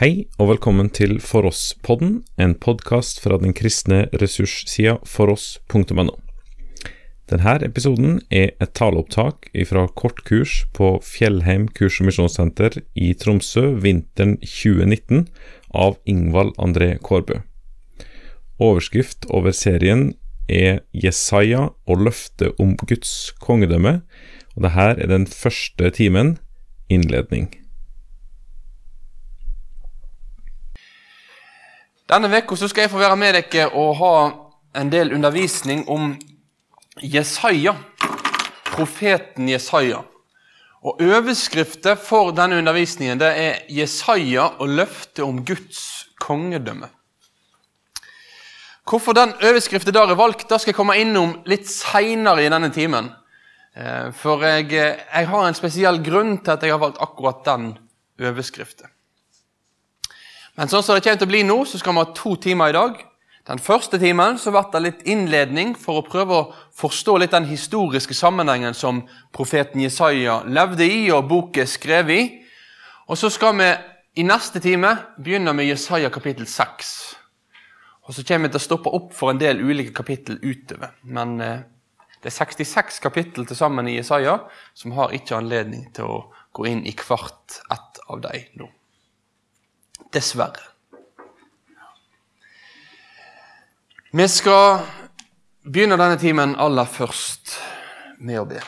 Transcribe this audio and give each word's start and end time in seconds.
Hei 0.00 0.30
og 0.40 0.46
velkommen 0.48 0.86
til 0.96 1.18
For 1.20 1.44
oss-podden, 1.44 2.22
en 2.40 2.54
podkast 2.56 3.18
fra 3.20 3.36
den 3.36 3.52
kristne 3.52 4.06
ressurssida 4.22 4.94
foross.no. 5.04 6.14
Denne 7.28 7.56
episoden 7.66 8.14
er 8.32 8.54
et 8.64 8.72
taleopptak 8.72 9.50
fra 9.68 9.84
kortkurs 9.92 10.62
på 10.72 10.94
Fjellheim 11.04 11.68
kurs- 11.76 12.00
og 12.00 12.08
misjonssenter 12.08 12.80
i 12.96 13.12
Tromsø 13.12 13.74
vinteren 13.84 14.38
2019 14.40 15.28
av 15.76 16.00
Ingvald 16.08 16.56
André 16.56 16.94
Kårbø. 16.96 17.42
Overskrift 18.56 19.28
over 19.28 19.52
serien 19.52 20.14
er 20.48 20.80
Jesaja 20.96 21.74
og 21.84 22.06
løftet 22.08 22.56
om 22.56 22.72
Guds 22.88 23.34
kongedømme, 23.36 23.98
og 24.56 24.64
dette 24.64 24.92
er 24.96 25.12
den 25.12 25.28
første 25.28 25.92
timen, 25.92 26.38
innledning. 26.88 27.50
Denne 32.10 32.26
uka 32.26 32.56
skal 32.58 32.82
jeg 32.82 32.90
få 32.90 32.98
være 32.98 33.16
med 33.16 33.36
dere 33.38 33.68
og 33.78 33.92
ha 34.00 34.14
en 34.80 34.88
del 34.90 35.12
undervisning 35.14 35.84
om 35.86 36.16
Jesaja, 36.98 37.76
profeten 38.72 39.46
Jesaja. 39.48 40.00
Og 40.82 41.04
Overskriften 41.04 42.00
for 42.02 42.32
denne 42.34 42.58
undervisningen 42.58 43.20
det 43.20 43.30
er 43.38 43.62
'Jesaja 43.68 44.48
og 44.58 44.68
løftet 44.68 45.22
om 45.24 45.44
Guds 45.44 46.08
kongedømme'. 46.24 46.90
Hvorfor 48.90 49.12
den 49.12 49.32
overskriften 49.42 49.94
der 49.94 50.10
er 50.10 50.14
valgt, 50.14 50.50
da 50.50 50.58
skal 50.58 50.70
jeg 50.70 50.76
komme 50.76 50.98
innom 50.98 51.42
litt 51.46 51.68
seinere 51.68 52.42
i 52.42 52.50
denne 52.50 52.72
timen. 52.74 53.12
Eh, 53.76 54.10
for 54.12 54.42
jeg, 54.42 54.72
jeg, 54.72 55.28
har 55.28 55.46
en 55.46 55.54
spesiell 55.54 56.02
grunn 56.02 56.38
til 56.38 56.50
at 56.50 56.62
jeg 56.62 56.72
har 56.72 56.82
valgt 56.82 56.98
akkurat 56.98 57.44
den 57.44 57.78
overskriften. 58.18 58.90
Men 60.58 60.70
sånn 60.70 60.82
som 60.82 60.96
det 60.96 61.04
kommer 61.04 61.20
til 61.20 61.28
å 61.28 61.32
bli 61.34 61.44
nå, 61.46 61.58
så 61.68 61.78
skal 61.80 61.94
vi 61.94 62.02
ha 62.02 62.10
to 62.16 62.34
timer 62.42 62.72
i 62.72 62.76
dag. 62.76 62.98
Den 63.48 63.62
første 63.62 63.98
timen 63.98 64.36
så 64.38 64.52
ble 64.54 64.62
det 64.72 64.82
litt 64.84 65.06
innledning 65.08 65.72
for 65.78 66.00
å 66.00 66.06
prøve 66.06 66.36
å 66.36 66.48
forstå 66.76 67.16
litt 67.18 67.32
den 67.34 67.48
historiske 67.48 68.14
sammenhengen 68.14 68.76
som 68.76 69.00
profeten 69.34 69.82
Jesaja 69.82 70.42
levde 70.46 70.86
i, 70.86 71.08
og 71.14 71.28
boken 71.30 71.70
skrev 71.70 72.12
i. 72.14 72.20
Og 73.08 73.18
så 73.18 73.30
skal 73.32 73.56
vi 73.58 73.70
i 74.20 74.26
neste 74.26 74.60
time 74.62 74.92
begynne 75.18 75.54
med 75.56 75.70
Jesaja 75.70 76.10
kapittel 76.14 76.46
6. 76.46 76.92
Og 78.06 78.14
så 78.14 78.24
kommer 78.26 78.48
vi 78.48 78.54
til 78.54 78.60
å 78.60 78.66
stoppe 78.68 78.92
opp 78.94 79.12
for 79.14 79.32
en 79.32 79.40
del 79.40 79.62
ulike 79.62 79.94
kapittel 79.94 80.38
utover. 80.42 80.96
Men 81.02 81.36
eh, 81.42 81.62
det 82.20 82.30
er 82.30 82.36
66 82.36 82.98
kapittel 83.00 83.46
til 83.48 83.56
sammen 83.56 83.88
i 83.88 83.96
Jesaja, 83.96 84.36
som 84.74 84.92
har 84.98 85.14
ikke 85.16 85.38
anledning 85.38 85.86
til 85.96 86.10
å 86.10 86.20
gå 86.52 86.66
inn 86.68 86.84
i 86.84 86.92
hvert 86.92 87.62
ett 87.70 88.02
av 88.10 88.20
dem 88.26 88.60
nå. 88.60 88.68
Dessverre. 90.12 90.66
Vi 94.10 94.26
skal 94.26 94.80
begynne 95.62 95.98
denne 96.00 96.18
timen 96.18 96.56
aller 96.58 96.88
først 96.90 97.54
med 98.18 98.40
å 98.42 98.46
be. 98.48 98.58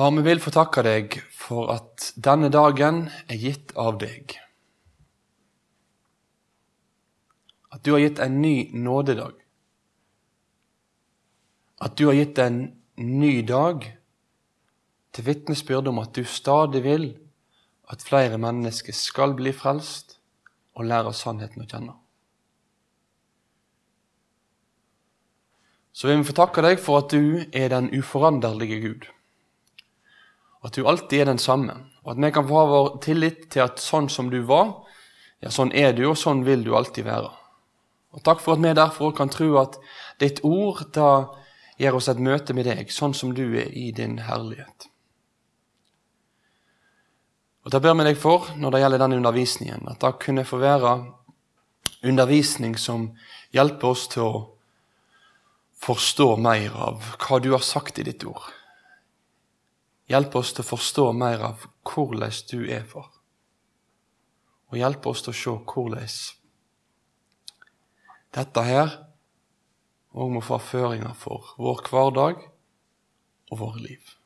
Far, 0.00 0.10
vi 0.16 0.22
vil 0.24 0.38
få 0.40 0.48
takke 0.48 0.80
deg 0.80 1.14
for 1.36 1.68
at 1.74 2.06
denne 2.16 2.48
dagen 2.48 3.02
er 3.28 3.36
gitt 3.36 3.74
av 3.76 3.98
deg. 4.00 4.32
At 7.68 7.82
du 7.84 7.90
har 7.92 8.00
gitt 8.00 8.22
en 8.24 8.38
ny 8.40 8.70
nådedag. 8.72 9.34
At 11.84 12.00
du 12.00 12.06
har 12.08 12.16
gitt 12.16 12.40
en 12.40 12.62
ny 12.96 13.34
dag 13.44 13.84
til 15.12 15.28
vitnesbyrd 15.28 15.92
om 15.92 16.00
at 16.00 16.16
du 16.16 16.24
stadig 16.24 16.80
vil 16.88 17.06
at 17.92 18.00
flere 18.00 18.40
mennesker 18.40 18.96
skal 18.96 19.36
bli 19.36 19.52
frelst 19.52 20.16
og 20.80 20.88
lære 20.88 21.12
sannheten 21.12 21.68
å 21.68 21.70
kjenne. 21.76 22.00
Så 25.92 26.08
vil 26.08 26.22
vi 26.24 26.30
få 26.32 26.40
takke 26.46 26.70
deg 26.70 26.80
for 26.80 27.04
at 27.04 27.12
du 27.12 27.50
er 27.52 27.74
den 27.76 27.92
uforanderlige 27.92 28.84
Gud. 28.88 29.10
At 30.64 30.76
du 30.76 30.84
alltid 30.86 31.22
er 31.22 31.30
den 31.30 31.40
samme, 31.40 31.74
og 32.04 32.12
at 32.14 32.22
vi 32.24 32.30
kan 32.34 32.48
få 32.48 32.58
ha 32.58 32.68
vår 32.68 32.88
tillit 33.04 33.46
til 33.52 33.64
at 33.64 33.80
sånn 33.80 34.10
som 34.12 34.28
du 34.32 34.42
var, 34.48 34.74
ja, 35.40 35.48
sånn 35.52 35.72
er 35.72 35.94
du, 35.96 36.04
og 36.10 36.18
sånn 36.20 36.44
vil 36.44 36.64
du 36.66 36.74
alltid 36.76 37.06
være. 37.08 37.30
Og 38.12 38.24
takk 38.26 38.42
for 38.42 38.56
at 38.58 38.64
vi 38.64 38.74
derfor 38.76 39.14
kan 39.16 39.30
tro 39.32 39.54
at 39.60 39.78
ditt 40.20 40.42
ord 40.44 40.82
da 40.92 41.30
gir 41.80 41.96
oss 41.96 42.10
et 42.12 42.20
møte 42.20 42.52
med 42.56 42.66
deg, 42.68 42.90
sånn 42.92 43.14
som 43.16 43.32
du 43.34 43.44
er 43.56 43.70
i 43.72 43.88
din 43.96 44.18
herlighet. 44.26 44.90
Og 47.64 47.72
Da 47.72 47.80
ber 47.80 47.94
vi 47.94 48.04
deg 48.08 48.16
for, 48.16 48.48
når 48.56 48.72
det 48.72 48.80
gjelder 48.80 49.02
denne 49.02 49.16
undervisningen, 49.20 49.88
at 49.88 50.00
det 50.00 50.18
kunne 50.20 50.44
få 50.48 50.58
være 50.60 50.94
undervisning 52.02 52.76
som 52.76 53.10
hjelper 53.52 53.92
oss 53.92 54.06
til 54.08 54.24
å 54.24 54.40
forstå 55.80 56.36
mer 56.40 56.72
av 56.76 57.04
hva 57.20 57.38
du 57.40 57.52
har 57.52 57.64
sagt 57.64 58.00
i 58.00 58.04
ditt 58.04 58.24
ord. 58.24 58.48
Hjelp 60.10 60.34
oss 60.40 60.52
til 60.54 60.64
å 60.64 60.70
forstå 60.72 61.06
mer 61.14 61.42
av 61.46 61.66
hvordan 61.86 62.38
du 62.50 62.64
er, 62.66 62.82
for. 62.82 63.06
Og 64.70 64.78
hjelp 64.78 65.06
oss 65.06 65.22
til 65.22 65.34
å 65.34 65.38
se 65.38 65.56
hvordan 65.70 66.18
dette 68.30 68.62
her 68.62 68.92
òg 70.14 70.30
må 70.34 70.42
få 70.42 70.58
føringer 70.62 71.14
for 71.18 71.52
vår 71.58 71.82
hverdag 71.90 72.42
og 73.50 73.58
våre 73.58 73.82
liv. 73.82 74.16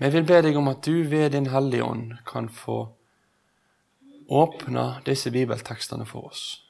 Vi 0.00 0.10
vil 0.10 0.26
be 0.26 0.40
deg 0.44 0.56
om 0.58 0.68
at 0.68 0.84
du 0.84 1.04
ved 1.08 1.32
Din 1.32 1.48
Hellige 1.52 1.84
Ånd 1.84 2.16
kan 2.26 2.48
få 2.52 2.90
åpne 4.28 4.84
disse 5.06 5.30
bibeltekstene 5.30 6.04
for 6.08 6.28
oss, 6.32 6.63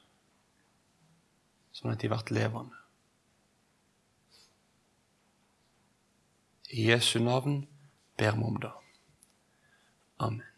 sånn 1.75 1.91
at 1.91 2.01
de 2.01 2.09
blir 2.11 2.35
levende. 2.37 2.81
I 6.71 6.89
Jesu 6.89 7.19
navn 7.19 7.65
ber 8.17 8.35
vi 8.35 8.47
om 8.47 8.59
det. 8.63 8.71
Amen. 10.23 10.51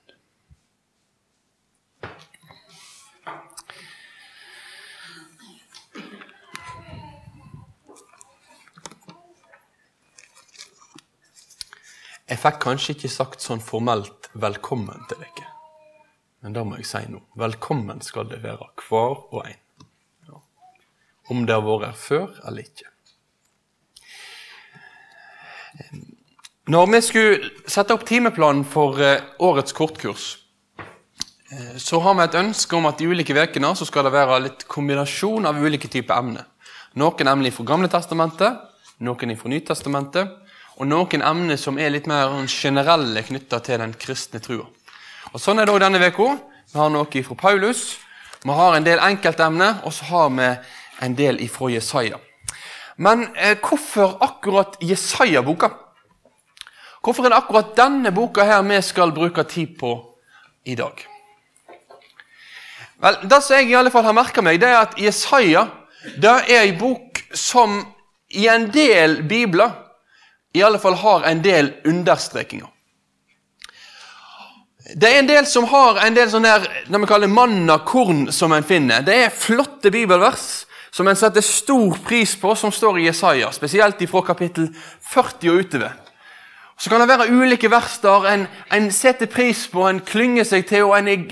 Jeg 12.28 12.42
fikk 12.44 12.58
kanskje 12.60 12.94
ikke 12.94 13.10
sagt 13.10 13.42
sånn 13.42 13.62
formelt 13.64 14.28
'velkommen' 14.34 15.08
til 15.10 15.22
dere. 15.24 15.48
Men 16.42 16.54
det 16.54 16.66
må 16.68 16.76
jeg 16.76 16.86
si 16.86 17.06
nå. 17.08 17.22
Velkommen 17.36 18.02
skal 18.02 18.28
det 18.30 18.44
være, 18.44 18.68
hver 18.90 19.34
og 19.34 19.48
en. 19.48 19.67
Om 21.30 21.46
det 21.48 21.56
har 21.56 21.66
vært 21.66 21.90
her 21.90 21.98
før 22.00 22.38
eller 22.48 22.64
ikke. 22.64 22.88
Når 26.68 26.90
vi 26.92 27.00
skulle 27.06 27.50
sette 27.70 27.96
opp 27.96 28.04
timeplanen 28.08 28.66
for 28.68 29.00
eh, 29.00 29.24
årets 29.44 29.76
kortkurs, 29.76 30.26
eh, 30.80 31.76
så 31.80 32.00
har 32.04 32.18
vi 32.18 32.26
et 32.26 32.40
ønske 32.42 32.76
om 32.76 32.88
at 32.90 33.00
de 33.00 33.08
ulike 33.08 33.36
ukene 33.36 33.74
skal 33.80 34.08
det 34.08 34.16
være 34.16 34.40
litt 34.48 34.66
kombinasjon 34.68 35.48
av 35.48 35.60
ulike 35.64 35.88
typer 35.88 36.18
emner. 36.18 36.48
Noen 36.98 37.30
emner 37.30 37.54
fra 37.54 37.68
Gamle 37.68 37.92
testamentet, 37.92 38.58
noen 39.00 39.36
fra 39.38 39.52
Nytestamentet, 39.54 40.34
og 40.78 40.90
noen 40.90 41.24
emner 41.24 41.58
som 41.62 41.78
er 41.80 41.94
litt 41.94 42.08
mer 42.10 42.36
generelle 42.50 43.24
knytta 43.24 43.62
til 43.64 43.80
den 43.82 43.94
kristne 43.98 44.42
trua. 44.44 44.66
Og 45.34 45.40
Sånn 45.42 45.60
er 45.60 45.68
det 45.68 45.76
òg 45.76 45.82
denne 45.84 46.02
uka. 46.02 46.34
Vi 46.68 46.80
har 46.80 46.92
noe 46.92 47.24
fra 47.24 47.36
Paulus, 47.40 47.98
vi 48.44 48.54
har 48.54 48.76
en 48.76 48.86
del 48.86 49.00
enkeltemner, 49.00 49.80
og 49.86 49.94
så 49.94 50.06
har 50.12 50.30
vi 50.36 50.50
en 51.02 51.16
del 51.16 51.42
ifra 51.42 51.70
Jesaja. 51.72 52.20
Men 52.98 53.28
eh, 53.36 53.58
hvorfor 53.62 54.18
akkurat 54.22 54.78
Jesaja-boka? 54.82 55.70
Hvorfor 57.04 57.26
er 57.26 57.30
det 57.30 57.38
akkurat 57.38 57.76
denne 57.78 58.12
boka 58.12 58.44
her 58.44 58.64
vi 58.66 58.82
skal 58.82 59.14
bruke 59.16 59.44
tid 59.44 59.78
på 59.80 59.94
i 60.66 60.76
dag? 60.76 61.06
Vel, 62.98 63.18
Det 63.30 63.44
som 63.44 63.56
jeg 63.56 63.70
i 63.70 63.76
alle 63.78 63.92
fall 63.94 64.04
har 64.04 64.18
merka 64.18 64.42
meg, 64.42 64.60
det 64.62 64.70
er 64.70 64.82
at 64.82 64.98
Jesaja 65.00 65.68
det 66.18 66.34
er 66.50 66.64
en 66.64 66.78
bok 66.80 67.22
som 67.34 67.80
i 68.30 68.48
en 68.48 68.70
del 68.72 69.22
bibler 69.28 69.72
i 70.54 70.64
alle 70.64 70.80
fall 70.80 70.96
har 70.96 71.28
en 71.30 71.42
del 71.44 71.74
understrekinger. 71.86 72.68
Det 74.96 75.10
er 75.10 75.20
en 75.20 75.28
del 75.28 75.46
som 75.46 75.68
har 75.68 76.00
en 76.06 76.16
del 76.16 76.30
sånne 76.32 76.52
her, 76.54 76.68
det 76.88 77.02
vi 77.04 77.10
kaller 77.10 77.28
manna 77.28 77.80
korn 77.86 78.30
som 78.32 78.54
en 78.56 78.64
finner. 78.64 79.04
Det 79.04 79.18
er 79.26 79.36
flotte 79.36 79.92
bibelvers. 79.92 80.67
Som 80.92 81.08
en 81.08 81.20
setter 81.20 81.44
stor 81.46 81.98
pris 82.06 82.36
på, 82.40 82.56
som 82.56 82.72
står 82.72 83.00
i 83.00 83.08
Jesaja, 83.08 83.52
spesielt 83.52 84.02
fra 84.10 84.22
kapittel 84.22 84.70
40 85.12 85.52
og 85.52 85.64
utover. 85.66 85.96
Så 86.78 86.90
kan 86.90 87.02
det 87.02 87.10
være 87.10 87.32
ulike 87.34 87.72
vers 87.72 87.98
der 88.04 88.28
en, 88.30 88.48
en 88.74 88.92
setter 88.92 89.26
pris 89.26 89.66
på, 89.68 89.88
en 89.88 90.00
klynger 90.06 90.46
seg 90.46 90.68
til 90.70 90.86
og 90.86 90.98
en 91.00 91.10
er, 91.10 91.24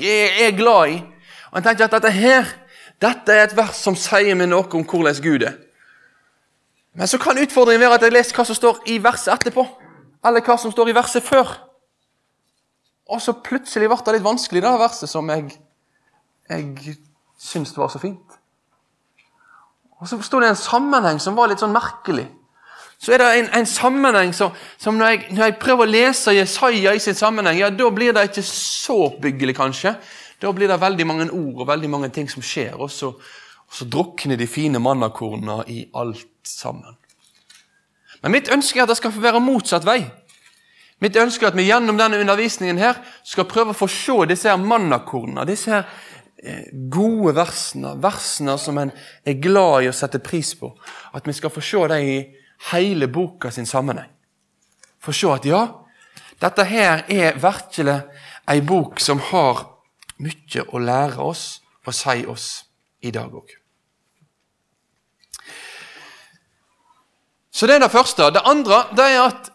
er, 0.48 0.56
glad 0.58 0.96
i. 0.96 0.96
Og 1.52 1.60
En 1.60 1.64
tenker 1.64 1.86
at 1.86 1.94
dette 1.94 2.12
her, 2.12 2.50
dette 3.02 3.34
er 3.34 3.46
et 3.46 3.58
vers 3.58 3.78
som 3.78 3.96
sier 3.96 4.36
meg 4.36 4.50
noe 4.50 4.66
om 4.74 4.84
hvordan 4.84 5.22
Gud 5.22 5.46
er. 5.46 5.60
Men 6.96 7.08
så 7.08 7.20
kan 7.22 7.38
utfordringen 7.38 7.84
være 7.84 8.00
at 8.00 8.08
jeg 8.08 8.16
leser 8.16 8.38
hva 8.38 8.46
som 8.48 8.58
står 8.58 8.82
i 8.90 8.98
verset 9.04 9.34
etterpå. 9.34 9.68
Eller 10.26 10.42
hva 10.42 10.58
som 10.58 10.72
står 10.74 10.90
i 10.90 10.96
verset 10.96 11.24
før. 11.24 11.52
Og 13.06 13.22
så 13.22 13.36
plutselig 13.46 13.90
ble 13.92 14.00
det 14.02 14.16
litt 14.16 14.26
vanskelig, 14.26 14.64
det 14.64 14.72
verset 14.82 15.12
som 15.12 15.30
jeg, 15.30 15.52
jeg 16.50 16.96
syntes 17.38 17.76
var 17.78 17.92
så 17.94 18.02
fint. 18.02 18.25
Og 20.02 20.10
så 20.10 20.20
sto 20.24 20.42
det 20.42 20.52
en 20.52 20.60
sammenheng 20.60 21.22
som 21.24 21.38
var 21.38 21.50
litt 21.52 21.62
sånn 21.64 21.76
merkelig. 21.76 22.28
Så 23.00 23.14
er 23.14 23.22
det 23.22 23.30
en, 23.40 23.50
en 23.60 23.68
sammenheng 23.68 24.34
som, 24.34 24.54
som 24.82 24.98
når, 24.98 25.12
jeg, 25.12 25.24
når, 25.36 25.44
jeg, 25.46 25.56
prøver 25.62 25.86
å 25.86 25.92
lese 25.92 26.36
Jesaja 26.36 26.94
i 26.96 27.02
sin 27.04 27.18
sammenheng, 27.18 27.60
ja, 27.60 27.70
da 27.72 27.90
blir 27.94 28.16
det 28.16 28.30
ikke 28.30 28.44
så 28.48 28.98
oppbyggelig, 29.10 29.56
kanskje. 29.58 29.96
Da 30.42 30.52
blir 30.56 30.72
det 30.72 30.80
veldig 30.82 31.08
mange 31.08 31.28
ord 31.32 31.64
og 31.64 31.70
veldig 31.70 31.90
mange 31.92 32.12
ting 32.16 32.30
som 32.32 32.44
skjer, 32.44 32.76
og 32.80 32.92
så, 32.92 33.12
og 33.16 33.78
så 33.80 33.88
drukner 33.92 34.40
de 34.40 34.48
fine 34.48 34.82
mannakornene 34.84 35.64
i 35.72 35.86
alt 35.96 36.28
sammen. 36.48 36.98
Men 38.24 38.34
mitt 38.34 38.50
ønske 38.52 38.80
er 38.80 38.88
at 38.88 38.94
det 38.94 39.00
skal 39.00 39.14
få 39.14 39.24
være 39.24 39.44
motsatt 39.44 39.86
vei. 39.88 40.00
Mitt 41.04 41.18
ønske 41.20 41.46
er 41.46 41.52
at 41.52 41.58
vi 41.60 41.68
gjennom 41.68 42.00
denne 42.00 42.18
undervisningen 42.24 42.80
her 42.80 43.02
skal 43.28 43.48
prøve 43.50 43.74
å 43.76 43.78
få 43.78 43.88
se 43.92 44.16
disse 44.32 44.50
her 44.50 44.60
mannakornene, 44.62 45.44
disse 45.48 45.74
her 45.74 45.84
gode 46.92 47.34
versene, 47.36 47.96
versene 48.02 48.58
som 48.60 48.78
en 48.78 48.92
er 49.26 49.40
glad 49.42 49.86
i 49.86 49.90
å 49.90 49.96
sette 49.96 50.20
pris 50.24 50.54
på. 50.60 50.72
At 51.16 51.28
vi 51.28 51.34
skal 51.34 51.54
få 51.54 51.64
se 51.64 51.88
dem 51.92 52.10
i 52.10 52.18
hele 52.72 53.08
boka 53.08 53.52
sin 53.52 53.66
sammenheng. 53.66 54.12
Få 55.00 55.14
se 55.14 55.30
at 55.32 55.46
ja, 55.48 55.64
dette 56.42 56.66
her 56.68 57.06
er 57.12 57.38
virkelig 57.40 58.02
ei 58.52 58.62
bok 58.62 59.00
som 59.02 59.22
har 59.32 59.66
mye 60.22 60.66
å 60.72 60.82
lære 60.82 61.22
oss 61.22 61.46
og 61.86 61.96
si 61.96 62.26
oss 62.30 62.50
i 63.06 63.12
dag 63.14 63.34
òg. 63.34 63.54
Så 67.56 67.68
det 67.68 67.78
er 67.78 67.86
det 67.86 67.94
første. 67.94 68.32
Det 68.36 68.44
andre 68.44 68.84
det 68.96 69.12
er 69.14 69.22
at 69.24 69.52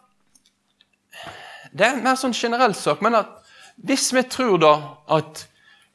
Det 1.70 1.84
er 1.86 1.92
en 1.94 2.02
mer 2.02 2.16
sånn 2.18 2.32
generell 2.34 2.72
sak, 2.74 2.98
men 2.98 3.14
at 3.14 3.28
hvis 3.86 4.08
vi 4.10 4.24
tror 4.26 4.56
da 4.58 4.72
at 5.14 5.44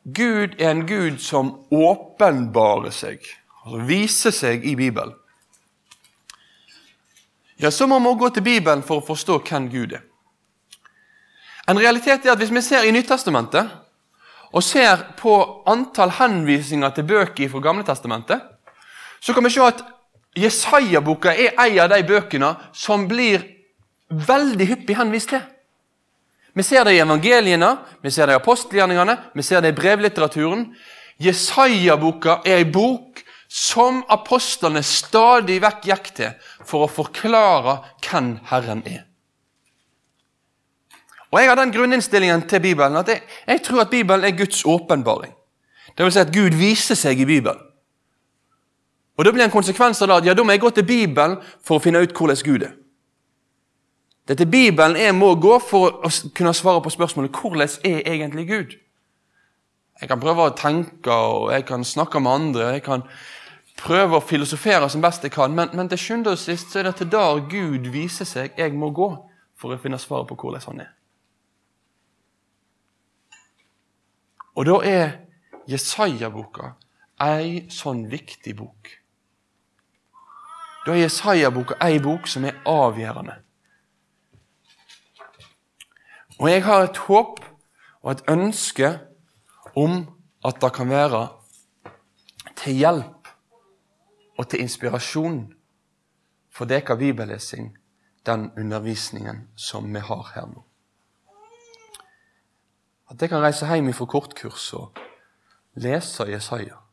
Gud 0.06 0.60
er 0.62 0.69
en 0.72 0.86
Gud 0.88 1.18
som 1.19 1.66
åpenbarer 1.74 2.94
seg, 2.94 3.24
altså 3.66 3.86
viser 3.90 4.36
seg 4.36 4.66
i 4.66 4.75
Bibelen, 4.78 5.16
ja, 7.57 7.72
så 7.72 7.88
må 7.88 8.00
vi 8.00 8.19
gå 8.19 8.30
til 8.30 8.44
Bibelen 8.44 8.84
for 8.84 9.00
å 9.00 9.06
forstå 9.06 9.40
hvem 9.48 9.69
Gud 9.72 9.96
er. 9.96 10.04
En 11.66 11.80
realitet 11.80 12.25
er 12.25 12.34
at 12.34 12.38
Hvis 12.38 12.52
vi 12.52 12.62
ser 12.62 12.84
i 12.84 12.92
Nyttestamentet 12.92 13.69
og 14.52 14.63
ser 14.63 15.02
på 15.18 15.63
antall 15.68 16.12
henvisninger 16.19 16.90
til 16.90 17.07
bøker 17.07 17.50
fra 17.50 17.60
Gamletestamentet, 17.60 18.42
så 19.19 19.34
kan 19.34 19.44
vi 19.44 19.50
se 19.50 19.63
at 19.63 19.81
Jesaja-boka 20.36 21.31
er 21.31 21.56
en 21.57 21.80
av 21.80 21.90
de 21.90 22.04
bøkene 22.04 22.54
som 22.74 23.07
blir 23.07 23.44
veldig 24.10 24.68
hyppig 24.68 24.98
henvist 25.00 25.31
til. 25.31 25.42
Vi 26.56 26.63
ser 26.63 26.86
det 26.88 26.96
i 26.96 27.02
evangeliene, 27.04 27.74
vi 28.02 28.12
ser 28.12 28.30
det 28.30 28.38
i 28.38 28.40
apostelgjerningene, 28.40 29.18
vi 29.36 29.44
ser 29.44 29.62
det 29.62 29.74
i 29.74 29.75
brevlitteraturen. 29.75 30.69
Jesaja-boka 31.19 32.40
er 32.48 32.63
en 32.63 32.72
bok 32.72 33.24
som 33.52 34.02
apostlene 34.12 34.81
stadig 34.84 35.60
vekk 35.63 35.90
gikk 35.90 36.07
til 36.16 36.54
for 36.63 36.86
å 36.86 36.92
forklare 36.92 37.78
hvem 38.07 38.38
Herren 38.52 38.84
er. 38.88 39.04
Og 41.31 41.42
Jeg 41.42 41.50
har 41.50 41.60
den 41.60 41.72
grunninnstillingen 41.75 42.48
til 42.48 42.62
Bibelen 42.63 42.96
at 42.96 43.10
jeg, 43.12 43.22
jeg 43.48 43.62
tror 43.63 43.81
at 43.81 43.92
Bibelen 43.92 44.24
er 44.24 44.38
Guds 44.38 44.63
åpenbaring. 44.63 45.34
Det 45.98 46.06
vil 46.06 46.12
si 46.12 46.19
at 46.19 46.31
Gud 46.31 46.56
viser 46.56 46.96
seg 46.96 47.19
i 47.19 47.28
Bibelen. 47.28 47.60
Og 49.18 49.25
Da 49.25 49.31
blir 49.31 49.44
en 49.44 49.52
konsekvens 49.52 50.02
av 50.02 50.07
det 50.07 50.16
at 50.16 50.25
ja, 50.25 50.34
da 50.34 50.44
må 50.44 50.52
jeg 50.52 50.63
gå 50.63 50.69
til 50.69 50.88
Bibelen 50.88 51.38
for 51.63 51.78
å 51.78 51.84
finne 51.84 52.00
ut 52.04 52.16
hvordan 52.16 52.44
Gud 52.44 52.63
er. 52.63 52.74
Det 54.27 54.42
er 54.42 54.50
Bibelen 54.50 54.98
jeg 54.98 55.13
må 55.16 55.36
gå 55.38 55.60
for 55.62 56.00
å 56.01 56.10
kunne 56.33 56.54
svare 56.57 56.81
på 56.81 56.89
spørsmålet 56.89 57.36
hvordan 57.38 57.69
er 57.86 58.01
egentlig 58.10 58.48
Gud? 58.50 58.74
Jeg 60.01 60.10
kan 60.10 60.19
prøve 60.19 60.48
å 60.50 60.56
tenke, 60.57 61.13
og 61.13 61.51
jeg 61.54 61.66
kan 61.69 61.86
snakke 61.86 62.19
med 62.19 62.31
andre, 62.31 62.72
jeg 62.75 62.83
kan 62.83 63.06
prøve 63.80 64.18
å 64.18 64.24
filosofere 64.25 64.89
som 64.89 65.04
best 65.04 65.24
jeg 65.24 65.31
kan, 65.36 65.54
men, 65.56 65.69
men 65.77 65.92
til 65.92 66.01
sjuende 66.01 66.33
og 66.33 66.42
sist 66.42 66.74
så 66.74 66.81
er 66.81 66.89
det 66.89 66.95
til 67.00 67.12
der 67.13 67.45
Gud 67.51 67.88
viser 67.94 68.27
seg 68.27 68.57
jeg 68.57 68.74
må 68.74 68.89
gå 68.95 69.12
for 69.56 69.72
å 69.72 69.80
finne 69.80 70.01
svaret 70.01 70.28
på 70.31 70.39
hvordan 70.42 70.66
han 70.71 70.83
er. 70.88 70.92
Og 74.56 74.68
da 74.68 74.81
er 74.88 75.07
Jesaja-boka 75.69 76.74
ei 77.21 77.66
sånn 77.71 78.06
viktig 78.12 78.57
bok. 78.57 78.92
Da 80.86 80.94
er 80.94 81.06
Jesaja-boka 81.06 81.78
ei 81.83 82.00
bok 82.04 82.28
som 82.31 82.45
er 82.48 82.57
avgjørende. 82.68 83.44
Og 86.40 86.50
jeg 86.52 86.64
har 86.66 86.84
et 86.84 86.98
håp 87.08 87.40
og 88.04 88.12
et 88.12 88.24
ønske 88.30 89.00
om 89.76 90.04
at 90.46 90.62
det 90.62 90.72
kan 90.76 90.90
være 90.90 91.28
til 92.56 92.80
hjelp 92.82 93.30
og 94.38 94.50
til 94.50 94.62
inspirasjon 94.62 95.42
for 96.52 96.66
deres 96.66 97.00
bibellesing, 97.00 97.78
den 98.26 98.52
undervisningen 98.58 99.48
som 99.56 99.94
vi 99.94 100.00
har 100.00 100.32
her 100.36 100.48
nå. 100.52 100.64
At 103.10 103.22
jeg 103.22 103.30
kan 103.30 103.44
reise 103.44 103.68
hjem 103.70 103.94
fra 103.94 104.06
kortkurs 104.06 104.74
og 104.74 104.98
lese 105.76 106.26
Jesaja 106.31 106.86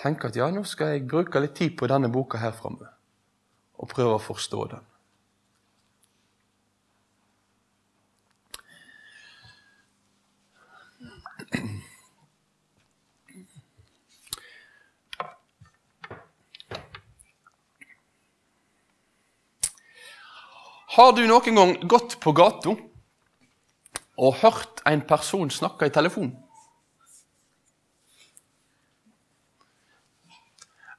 tenke 0.00 0.30
at 0.30 0.36
ja, 0.36 0.48
nå 0.52 0.64
skal 0.64 0.94
jeg 0.94 1.08
bruke 1.08 1.42
litt 1.42 1.56
tid 1.58 1.76
på 1.78 1.88
denne 1.90 2.10
boka 2.12 2.40
her 2.40 2.54
framme 2.56 2.88
og 3.80 3.88
prøve 3.88 4.16
å 4.16 4.22
forstå 4.22 4.64
den. 4.72 4.86
Har 20.90 21.12
du 21.14 21.22
noen 21.22 21.54
gang 21.54 21.72
gått 21.86 22.16
på 22.22 22.32
gata 22.34 22.72
og 24.20 24.38
hørt 24.40 24.80
en 24.90 25.02
person 25.06 25.50
snakke 25.50 25.86
i 25.86 25.92
telefon? 25.94 26.32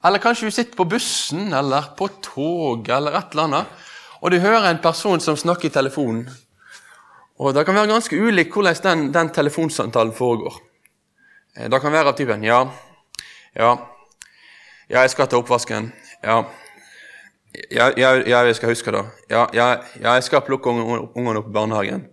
Eller 0.01 0.23
kanskje 0.23 0.47
du 0.47 0.55
sitter 0.55 0.79
på 0.79 0.87
bussen 0.89 1.51
eller 1.53 1.91
på 1.97 2.07
tog 2.23 2.87
eller 2.89 3.19
et 3.19 3.35
eller 3.35 3.49
annet, 3.49 3.83
og 4.21 4.31
du 4.31 4.39
hører 4.39 4.69
en 4.71 4.81
person 4.81 5.19
som 5.21 5.37
snakker 5.37 5.69
i 5.69 5.73
telefonen. 5.75 6.25
Og 7.41 7.53
Det 7.53 7.65
kan 7.65 7.75
være 7.75 7.89
ganske 7.89 8.15
ulikt 8.15 8.53
hvordan 8.53 8.81
den, 8.83 9.13
den 9.13 9.29
telefonsamtalen 9.33 10.13
foregår. 10.13 10.55
Eh, 11.57 11.69
det 11.69 11.81
kan 11.81 11.91
være 11.91 12.13
av 12.13 12.17
typen 12.17 12.43
ja, 12.43 12.63
ja, 13.55 13.75
ja, 14.87 15.01
jeg 15.01 15.09
skal 15.09 15.27
ta 15.27 15.37
oppvasken. 15.41 15.91
Ja, 16.23 16.43
ja, 17.71 17.91
ja, 17.97 18.13
ja 18.27 18.43
jeg 18.47 18.55
skal 18.55 18.69
huske 18.69 18.91
det. 18.91 19.03
Ja, 19.29 19.47
ja, 19.53 19.67
ja 20.01 20.13
jeg 20.13 20.23
skal 20.23 20.43
plukke 20.45 20.71
ungene 20.71 21.39
opp 21.39 21.49
i 21.49 21.53
barnehagen. 21.53 22.05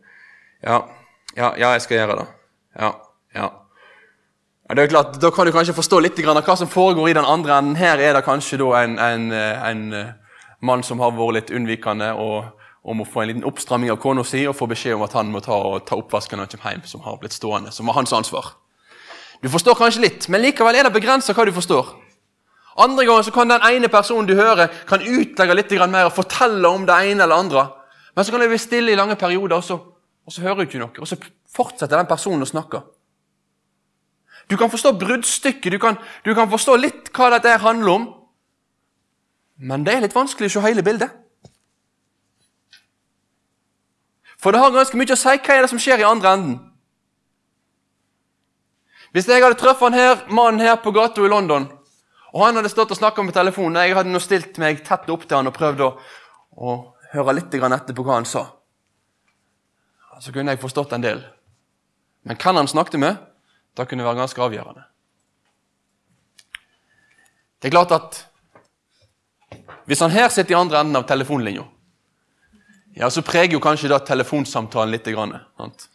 Ja, 0.63 0.83
ja, 1.37 1.53
jeg 1.59 1.83
skal 1.83 2.01
gjøre 2.01 2.21
det. 2.21 2.27
Ja, 2.79 2.93
ja. 3.35 3.49
Det 4.69 4.85
er 4.85 4.87
klart, 4.87 5.21
Da 5.21 5.31
kan 5.31 5.47
du 5.47 5.53
kanskje 5.53 5.75
forstå 5.75 6.01
litt 6.01 6.19
av 6.27 6.43
hva 6.45 6.57
som 6.57 6.69
foregår 6.69 7.09
i 7.09 7.15
den 7.17 7.25
andre 7.25 7.59
enden. 7.59 7.77
Her 7.77 7.99
er 7.99 8.13
det 8.15 8.25
kanskje 8.25 8.59
en, 8.59 8.99
en, 8.99 9.33
en, 9.33 9.93
eh, 9.93 10.13
mann 10.61 10.83
som 10.83 11.01
har 11.01 11.15
vært 11.17 11.35
litt 11.35 11.51
unnvikende 11.51 12.13
og, 12.13 12.45
og 12.85 12.97
må 12.97 13.05
få 13.05 13.23
en 13.23 13.29
liten 13.29 13.45
oppstramming 13.45 13.91
av 13.91 13.97
kona 14.03 14.25
si 14.25 14.47
og 14.47 14.57
få 14.57 14.67
beskjed 14.67 14.95
om 14.95 15.03
at 15.03 15.13
han 15.13 15.31
må 15.33 15.41
ta, 15.41 15.79
ta 15.87 15.97
oppvasken 15.97 16.37
når 16.37 16.49
han 16.49 16.59
kommer 16.59 16.75
hjem, 16.75 16.85
som 16.85 17.01
har 17.01 17.17
blitt 17.17 17.33
stående, 17.33 17.73
som 17.73 17.87
var 17.87 17.95
hans 17.95 18.13
ansvar. 18.13 18.57
Du 19.41 19.49
forstår 19.49 19.79
kanskje 19.79 20.03
litt, 20.03 20.29
men 20.29 20.43
likevel 20.43 20.75
er 20.75 20.89
det 20.89 20.93
begrensa 20.93 21.33
hva 21.33 21.47
du 21.47 21.53
forstår. 21.55 21.95
Andre 22.79 23.07
ganger 23.07 23.23
så 23.27 23.35
kan 23.35 23.51
den 23.51 23.65
ene 23.67 23.89
personen 23.91 24.29
du 24.29 24.37
hører, 24.39 24.71
kan 24.87 25.03
utlegge 25.03 25.57
litt 25.57 25.73
mer 25.91 26.07
og 26.07 26.15
fortelle 26.15 26.69
om 26.69 26.87
det 26.87 26.95
ene 26.95 27.25
eller 27.25 27.43
andre. 27.43 27.65
Men 28.15 28.25
så 28.25 28.33
kan 28.33 28.41
det 28.41 28.49
bli 28.49 28.59
stille 28.59 28.93
i 28.93 28.99
lange 28.99 29.17
perioder, 29.17 29.57
og 29.57 29.65
så, 29.65 29.79
og 30.27 30.33
så 30.33 30.43
hører 30.43 30.63
du 30.63 30.69
ikke 30.69 30.79
noe. 30.79 30.95
Og 30.99 31.09
så 31.09 31.19
fortsetter 31.55 31.97
den 31.97 32.07
personen 32.07 32.43
å 32.43 32.49
snakke. 32.49 32.83
Du 34.51 34.57
kan 34.57 34.71
forstå 34.71 34.95
bruddstykket, 34.99 35.73
du 35.73 35.79
kan, 35.79 35.99
du 36.25 36.35
kan 36.35 36.51
forstå 36.51 36.77
litt 36.77 37.11
hva 37.17 37.33
dette 37.35 37.59
handler 37.63 37.93
om. 37.93 38.07
Men 39.59 39.85
det 39.85 39.95
er 39.95 40.07
litt 40.07 40.15
vanskelig 40.17 40.53
å 40.53 40.55
se 40.57 40.65
hele 40.69 40.85
bildet. 40.87 41.11
For 44.39 44.55
det 44.55 44.63
har 44.63 44.71
ganske 44.71 44.97
mye 44.97 45.13
å 45.13 45.19
si 45.19 45.35
hva 45.35 45.57
er 45.57 45.67
det 45.67 45.73
som 45.73 45.83
skjer 45.83 46.05
i 46.05 46.07
andre 46.07 46.35
enden. 46.39 46.59
Hvis 49.13 49.27
jeg 49.27 49.43
hadde 49.43 49.59
truffet 49.59 49.89
han 49.89 49.97
her, 49.99 50.23
mannen 50.31 50.63
her 50.63 50.79
på 50.83 50.93
gata 50.95 51.25
i 51.25 51.31
London, 51.31 51.67
Og 52.35 52.45
Han 52.45 52.61
hadde 52.61 52.69
stått 52.69 52.93
og 52.93 52.99
snakka 52.99 53.25
med 53.25 53.35
telefonen, 53.35 53.77
og 53.77 53.89
jeg 53.89 53.97
hadde 53.97 54.13
nå 54.13 54.21
stilt 54.21 54.59
meg 54.61 54.83
tett 54.85 55.09
opp 55.09 55.25
til 55.25 55.39
han 55.39 55.49
og 55.49 55.57
prøvd 55.57 55.85
å, 55.87 55.91
å 56.61 56.77
høre 57.15 57.35
litt 57.39 57.55
etter 57.55 57.97
på 57.97 58.05
hva 58.05 58.19
han 58.19 58.29
sa. 58.29 58.45
Så 60.21 60.33
kunne 60.35 60.53
jeg 60.53 60.61
forstått 60.61 60.93
en 60.93 61.05
del. 61.05 61.23
Men 62.27 62.37
hvem 62.37 62.61
han 62.61 62.69
snakket 62.69 63.01
med, 63.01 63.17
da 63.79 63.87
kunne 63.87 64.05
være 64.05 64.19
ganske 64.19 64.43
avgjørende. 64.43 64.85
Det 67.59 67.69
er 67.69 67.75
klart 67.75 67.95
at 67.95 68.25
hvis 69.89 70.03
han 70.05 70.13
her 70.13 70.29
sitter 70.29 70.53
i 70.53 70.59
andre 70.59 70.83
enden 70.83 70.99
av 70.99 71.07
telefonlinja, 71.09 71.65
ja, 72.99 73.09
så 73.11 73.23
preger 73.23 73.55
jo 73.55 73.63
kanskje 73.63 73.91
da 73.93 74.01
telefonsamtalen 74.03 74.93
litt. 74.93 75.07
Grann, 75.15 75.37
sant? 75.57 75.87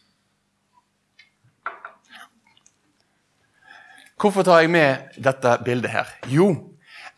Hvorfor 4.23 4.45
tar 4.47 4.61
jeg 4.63 4.69
med 4.71 5.19
dette 5.19 5.57
bildet 5.65 5.91
her? 5.91 6.11
Jo, 6.31 6.53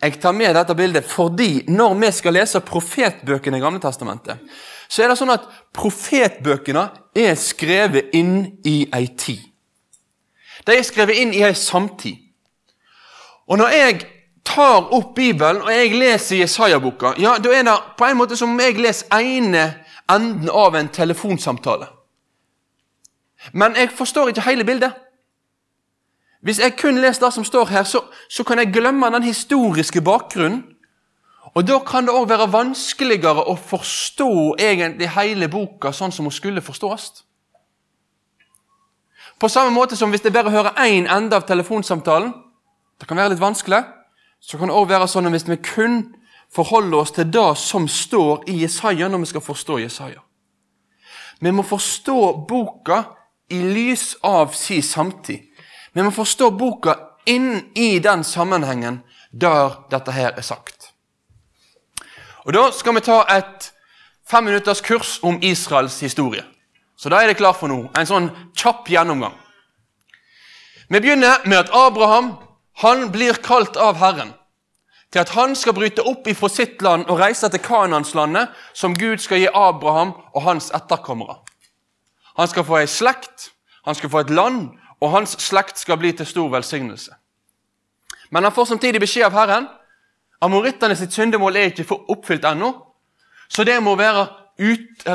jeg 0.02 0.16
tar 0.22 0.34
med 0.34 0.56
dette 0.58 0.74
bildet 0.74 1.06
fordi 1.06 1.68
når 1.70 1.94
vi 2.02 2.10
skal 2.18 2.34
lese 2.34 2.62
profetbøkene 2.66 3.60
i 3.60 3.62
Gamle 3.62 3.82
Testamentet, 3.84 4.42
så 4.90 5.04
er 5.04 5.12
det 5.12 5.18
sånn 5.20 5.34
at 5.36 5.46
profetbøkene 5.78 6.88
er 7.14 7.38
skrevet 7.38 8.10
inn 8.18 8.58
i 8.66 8.88
ei 8.90 9.06
tid. 9.14 9.44
De 10.66 10.74
er 10.74 10.88
skrevet 10.88 11.22
inn 11.22 11.36
i 11.38 11.46
ei 11.46 11.54
samtid. 11.54 12.18
Og 13.46 13.62
når 13.62 13.78
jeg 13.78 14.02
tar 14.42 14.90
opp 14.90 15.14
Bibelen 15.14 15.62
og 15.62 15.70
jeg 15.70 15.94
leser 15.94 16.42
Jesaja-boka, 16.42 17.14
ja, 17.22 17.38
da 17.38 17.54
er 17.54 17.70
det 17.70 17.80
på 18.02 18.10
en 18.10 18.18
måte 18.18 18.38
som 18.40 18.58
om 18.58 18.66
jeg 18.66 18.82
leser 18.82 19.14
ene 19.14 19.68
enden 20.10 20.50
av 20.50 20.74
en 20.74 20.90
telefonsamtale. 20.90 21.92
Men 23.54 23.78
jeg 23.78 23.94
forstår 23.94 24.34
ikke 24.34 24.50
hele 24.50 24.66
bildet. 24.66 25.05
Hvis 26.46 26.60
jeg 26.62 26.76
kun 26.78 27.00
leser 27.02 27.26
det 27.26 27.34
som 27.34 27.46
står 27.46 27.72
her, 27.74 27.84
så, 27.90 28.04
så 28.30 28.44
kan 28.46 28.60
jeg 28.62 28.74
glemme 28.74 29.10
den 29.10 29.24
historiske 29.26 30.02
bakgrunnen. 30.02 30.64
Og 31.56 31.68
Da 31.68 31.80
kan 31.80 32.06
det 32.06 32.14
òg 32.14 32.28
være 32.30 32.52
vanskeligere 32.52 33.48
å 33.50 33.56
forstå 33.56 34.56
egentlig 34.60 35.10
hele 35.16 35.48
boka 35.50 35.94
sånn 35.96 36.12
som 36.12 36.28
hun 36.28 36.36
skulle 36.36 36.62
forstås. 36.62 37.24
På 39.40 39.50
samme 39.50 39.72
måte 39.74 39.96
som 39.96 40.12
hvis 40.12 40.24
jeg 40.24 40.34
bare 40.34 40.52
hører 40.52 40.78
én 40.86 41.08
ende 41.10 41.36
av 41.36 41.48
telefonsamtalen, 41.48 42.34
det 43.00 43.08
kan 43.08 43.18
være 43.18 43.34
litt 43.34 43.42
vanskelig, 43.42 43.82
så 44.40 44.58
kan 44.58 44.70
det 44.70 44.76
òg 44.76 44.90
være 44.90 45.08
sånn 45.08 45.26
at 45.26 45.34
hvis 45.34 45.48
vi 45.50 45.58
kun 45.64 45.98
forholder 46.54 46.98
oss 46.98 47.16
til 47.16 47.32
det 47.34 47.50
som 47.58 47.88
står 47.88 48.46
i 48.52 48.62
Jesaja 48.62 49.10
når 49.10 49.26
vi 49.26 49.32
skal 49.34 49.44
forstå 49.44 49.80
Jesaja. 49.82 50.22
Vi 51.40 51.52
må 51.52 51.66
forstå 51.66 52.20
boka 52.48 53.04
i 53.50 53.60
lys 53.60 54.14
av 54.24 54.54
si 54.54 54.82
samtid. 54.82 55.55
Vi 55.96 56.04
må 56.04 56.12
forstå 56.12 56.50
boka 56.60 56.98
inn 57.26 57.72
i 57.74 58.00
den 58.04 58.24
sammenhengen 58.24 59.00
der 59.32 59.80
dette 59.90 60.12
her 60.12 60.36
er 60.36 60.44
sagt. 60.44 60.92
Og 62.46 62.54
Da 62.54 62.72
skal 62.72 62.96
vi 62.96 63.02
ta 63.02 63.24
et 63.30 63.72
femminutters 64.28 64.82
kurs 64.82 65.20
om 65.24 65.40
Israels 65.42 66.00
historie. 66.00 66.44
Så 66.98 67.10
da 67.10 67.22
er 67.22 67.28
det 67.28 67.38
klart 67.38 67.60
for 67.60 67.68
nå. 67.68 67.90
En 67.98 68.08
sånn 68.08 68.30
kjapp 68.56 68.90
gjennomgang. 68.90 69.34
Vi 70.90 71.00
begynner 71.00 71.42
med 71.46 71.58
at 71.58 71.74
Abraham 71.74 72.36
han 72.84 73.10
blir 73.12 73.40
kalt 73.44 73.78
av 73.78 73.96
Herren 73.96 74.34
til 75.12 75.22
at 75.24 75.32
han 75.32 75.56
skal 75.56 75.74
bryte 75.74 76.04
opp 76.04 76.28
ifra 76.28 76.50
sitt 76.52 76.82
land 76.84 77.08
og 77.08 77.20
reise 77.22 77.48
til 77.50 77.62
Kanaanslandet, 77.64 78.50
som 78.74 78.94
Gud 78.94 79.22
skal 79.24 79.40
gi 79.40 79.48
Abraham 79.48 80.12
og 80.36 80.42
hans 80.44 80.72
etterkommere. 80.76 81.38
Han 82.36 82.48
skal 82.52 82.66
få 82.68 82.82
ei 82.82 82.90
slekt, 82.92 83.52
han 83.86 83.96
skal 83.96 84.12
få 84.12 84.26
et 84.26 84.34
land, 84.34 84.74
og 85.06 85.14
hans 85.14 85.38
slekt 85.42 85.78
skal 85.78 86.00
bli 86.02 86.12
til 86.18 86.26
stor 86.26 86.50
velsignelse. 86.50 87.14
Men 88.34 88.48
han 88.48 88.54
får 88.56 88.72
samtidig 88.74 89.04
beskjed 89.04 89.30
av 89.30 89.36
Herren 89.38 89.68
amorittene 90.46 90.96
sitt 90.98 91.14
syndemål 91.16 91.60
er 91.60 91.72
ikke 91.72 91.98
oppfylt 92.12 92.46
ennå. 92.48 92.72
Så 93.48 93.66
det 93.68 93.78
må 93.84 93.96
være 94.00 94.26
ut, 94.60 95.06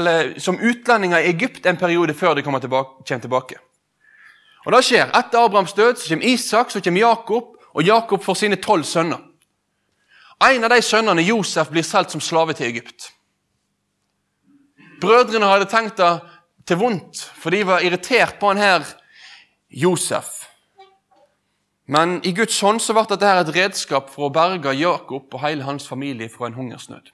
som 0.43 0.59
utlendinger 0.59 1.21
i 1.21 1.33
Egypt 1.33 1.67
en 1.67 1.81
periode 1.81 2.15
før 2.15 2.37
de 2.37 2.45
kommer 2.47 2.63
tilbake, 2.63 3.05
tilbake. 3.09 3.59
Og 4.67 4.75
det 4.75 4.83
skjer. 4.85 5.09
Etter 5.17 5.41
Abrahams 5.41 5.73
død 5.73 5.97
så 5.97 6.13
kommer 6.13 6.29
Isak, 6.29 6.71
så 6.71 6.83
kommer 6.85 7.01
Jakob, 7.01 7.57
og 7.73 7.87
Jakob 7.87 8.25
får 8.25 8.43
sine 8.43 8.61
tolv 8.61 8.85
sønner. 8.85 9.23
En 10.41 10.65
av 10.65 10.73
de 10.73 10.81
sønnene, 10.83 11.25
Josef, 11.25 11.69
blir 11.69 11.85
solgt 11.85 12.15
som 12.15 12.21
slave 12.21 12.55
til 12.57 12.71
Egypt. 12.71 13.11
Brødrene 15.01 15.49
hadde 15.49 15.69
tenkt 15.69 16.01
det 16.01 16.11
til 16.69 16.81
vondt, 16.81 17.21
for 17.41 17.53
de 17.53 17.61
var 17.67 17.85
irritert 17.85 18.39
på 18.41 18.53
han 18.53 18.61
her 18.61 18.85
Josef. 19.71 20.49
Men 21.87 22.21
i 22.25 22.33
Guds 22.33 22.61
hånd 22.63 22.83
så 22.83 22.95
ble 22.95 23.07
dette 23.11 23.31
et 23.41 23.53
redskap 23.55 24.11
for 24.11 24.29
å 24.29 24.35
berge 24.35 24.75
Jakob 24.79 25.33
og 25.35 25.43
hele 25.43 25.67
hans 25.67 25.89
familie 25.91 26.31
fra 26.31 26.47
en 26.47 26.59
hungersnød. 26.59 27.11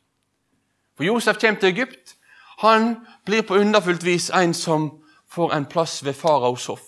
For 0.96 1.04
Josef 1.04 1.38
kommer 1.40 1.60
til 1.60 1.72
Egypt. 1.72 2.16
Han 2.64 2.94
blir 3.28 3.44
på 3.44 3.58
underfullt 3.60 4.04
vis 4.04 4.30
en 4.32 4.54
som 4.56 4.90
får 5.32 5.52
en 5.52 5.68
plass 5.68 6.00
ved 6.04 6.16
faraos 6.16 6.66
hoff, 6.70 6.86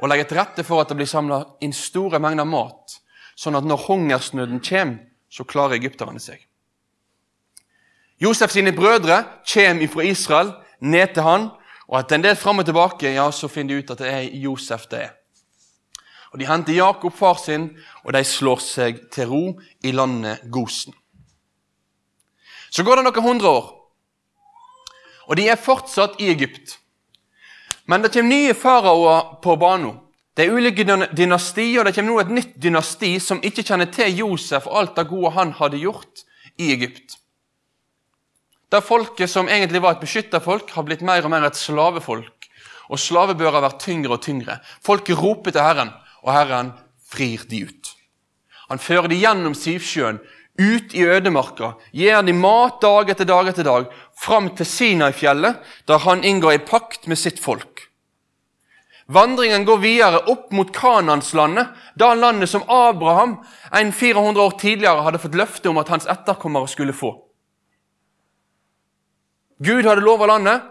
og 0.00 0.08
legger 0.10 0.26
til 0.30 0.38
rette 0.40 0.64
for 0.66 0.82
at 0.82 0.90
det 0.90 0.98
blir 0.98 1.10
samla 1.10 1.44
inn 1.62 1.74
store 1.74 2.18
mengder 2.22 2.48
mat, 2.48 2.98
sånn 3.38 3.58
at 3.58 3.66
når 3.66 3.86
hungersnøden 3.86 4.62
kommer, 4.66 4.98
så 5.32 5.46
klarer 5.48 5.78
egypterne 5.78 6.20
seg. 6.20 6.42
Josef 8.20 8.52
sine 8.52 8.74
brødre 8.74 9.22
kommer 9.48 9.88
fra 9.90 10.04
Israel 10.06 10.52
ned 10.80 11.14
til 11.14 11.26
han 11.26 11.46
og 11.88 11.98
etter 11.98 12.18
en 12.18 12.24
del 12.24 12.38
fram 12.38 12.62
og 12.62 12.66
tilbake 12.68 13.14
ja, 13.14 13.26
så 13.32 13.50
finner 13.50 13.74
de 13.74 13.82
ut 13.82 13.92
at 13.94 14.02
det 14.04 14.12
er 14.12 14.36
Josef 14.44 14.86
det 14.90 15.02
er. 15.08 15.12
Og 16.32 16.40
De 16.40 16.48
henter 16.48 16.72
Jakob, 16.72 17.12
far 17.12 17.36
sin, 17.36 17.68
og 18.04 18.14
de 18.16 18.24
slår 18.24 18.60
seg 18.64 19.02
til 19.12 19.28
ro 19.28 19.42
i 19.84 19.92
landet 19.92 20.46
Gosen. 20.50 20.94
Så 22.72 22.82
går 22.82 22.96
det 22.96 23.04
noen 23.04 23.26
hundre 23.26 23.50
år, 23.52 23.66
og 25.28 25.36
de 25.36 25.44
er 25.48 25.60
fortsatt 25.60 26.16
i 26.20 26.30
Egypt. 26.32 26.78
Men 27.84 28.02
det 28.02 28.12
kommer 28.14 28.32
nye 28.32 28.54
faraoer 28.56 29.36
på 29.44 29.56
banen. 29.60 29.98
Det 30.32 30.46
er 30.46 30.54
ulike 30.56 30.86
dynastier, 31.12 31.80
og 31.80 31.86
det 31.86 31.94
kommer 31.94 32.14
nå 32.14 32.20
et 32.22 32.32
nytt 32.32 32.54
dynasti 32.56 33.18
som 33.20 33.42
ikke 33.44 33.64
kjenner 33.68 33.90
til 33.92 34.22
Josef 34.22 34.64
og 34.70 34.78
alt 34.80 34.94
det 34.96 35.10
gode 35.10 35.34
han 35.36 35.52
hadde 35.58 35.82
gjort 35.82 36.24
i 36.56 36.70
Egypt. 36.72 37.18
Der 38.72 38.80
folket 38.80 39.28
som 39.28 39.50
egentlig 39.52 39.82
var 39.84 39.96
et 39.96 40.04
beskytta 40.04 40.40
folk, 40.40 40.70
har 40.72 40.86
blitt 40.88 41.04
mer 41.04 41.24
og 41.26 41.32
mer 41.34 41.44
et 41.44 41.58
slavefolk. 41.58 42.48
Og 42.88 43.00
slavebøra 43.00 43.58
har 43.58 43.66
vært 43.66 43.82
tyngre 43.84 44.16
og 44.16 44.22
tyngre. 44.24 44.58
Folket 44.84 45.20
roper 45.20 45.52
til 45.52 45.64
Herren, 45.64 45.92
og 46.24 46.32
Herren 46.32 46.72
frir 47.12 47.44
de 47.50 47.66
ut. 47.68 47.90
Han 48.70 48.80
fører 48.80 49.10
de 49.12 49.20
gjennom 49.20 49.56
Sivsjøen, 49.56 50.22
ut 50.60 50.94
i 50.96 51.04
ødemarka, 51.08 51.74
gir 51.96 52.20
de 52.24 52.34
mat 52.36 52.80
dag 52.82 53.10
etter 53.12 53.28
dag 53.28 53.48
etter 53.48 53.64
dag, 53.64 53.88
fram 54.16 54.50
til 54.56 54.68
Sinai-fjellet, 54.68 55.60
der 55.88 56.04
han 56.04 56.24
inngår 56.24 56.56
i 56.56 56.64
pakt 56.64 57.08
med 57.08 57.20
sitt 57.20 57.40
folk. 57.40 57.88
Vandringen 59.12 59.66
går 59.68 59.80
videre 59.82 60.22
opp 60.30 60.52
mot 60.56 60.70
Kananslandet, 60.72 61.72
da 61.98 62.12
landet 62.14 62.48
som 62.48 62.64
Abraham 62.68 63.38
en 63.72 63.92
400 63.92 64.44
år 64.44 64.56
tidligere 64.60 65.04
hadde 65.04 65.20
fått 65.20 65.36
løfte 65.36 65.72
om 65.72 65.80
at 65.82 65.92
hans 65.92 66.08
etterkommere 66.08 66.70
skulle 66.70 66.96
få. 66.96 67.12
Gud 69.62 69.86
hadde 69.86 70.02
lova 70.02 70.26
landet, 70.26 70.62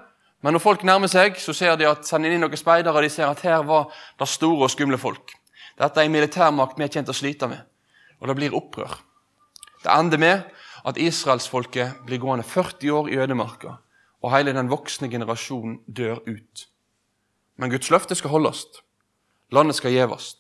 men 0.42 0.56
når 0.56 0.64
folk 0.64 0.84
nærmer 0.84 1.08
seg, 1.08 1.38
så 1.40 1.54
ser 1.54 1.78
de 1.80 1.86
at 1.88 2.08
sender 2.08 2.34
inn 2.34 2.42
noen 2.44 2.58
speidere, 2.60 2.96
og 2.98 3.06
de 3.06 3.12
ser 3.14 3.30
at 3.30 3.44
her 3.46 3.62
var 3.64 3.92
det 4.20 4.28
store 4.28 4.66
og 4.66 4.74
skumle 4.74 4.98
folk. 5.00 5.36
Dette 5.80 6.02
er 6.02 6.10
en 6.10 6.14
militærmakt 6.14 6.80
vi 6.80 6.88
er 6.88 6.92
kjent 6.92 7.12
å 7.14 7.16
slite 7.16 7.48
med, 7.48 7.62
og 8.20 8.28
det 8.28 8.36
blir 8.40 8.58
opprør. 8.58 8.98
Det 9.86 9.94
ender 9.94 10.20
med 10.22 10.44
at 10.86 10.98
israelsfolket 10.98 12.02
blir 12.08 12.20
gående 12.22 12.46
40 12.46 12.92
år 12.98 13.10
i 13.10 13.20
ødemarka, 13.22 13.78
og 14.22 14.34
hele 14.34 14.54
den 14.54 14.70
voksne 14.70 15.10
generasjonen 15.10 15.80
dør 15.88 16.20
ut. 16.28 16.68
Men 17.58 17.72
Guds 17.72 17.92
løfte 17.94 18.18
skal 18.18 18.34
holdes. 18.34 18.66
Landet 19.54 19.78
skal 19.78 19.94
gjeves. 19.94 20.34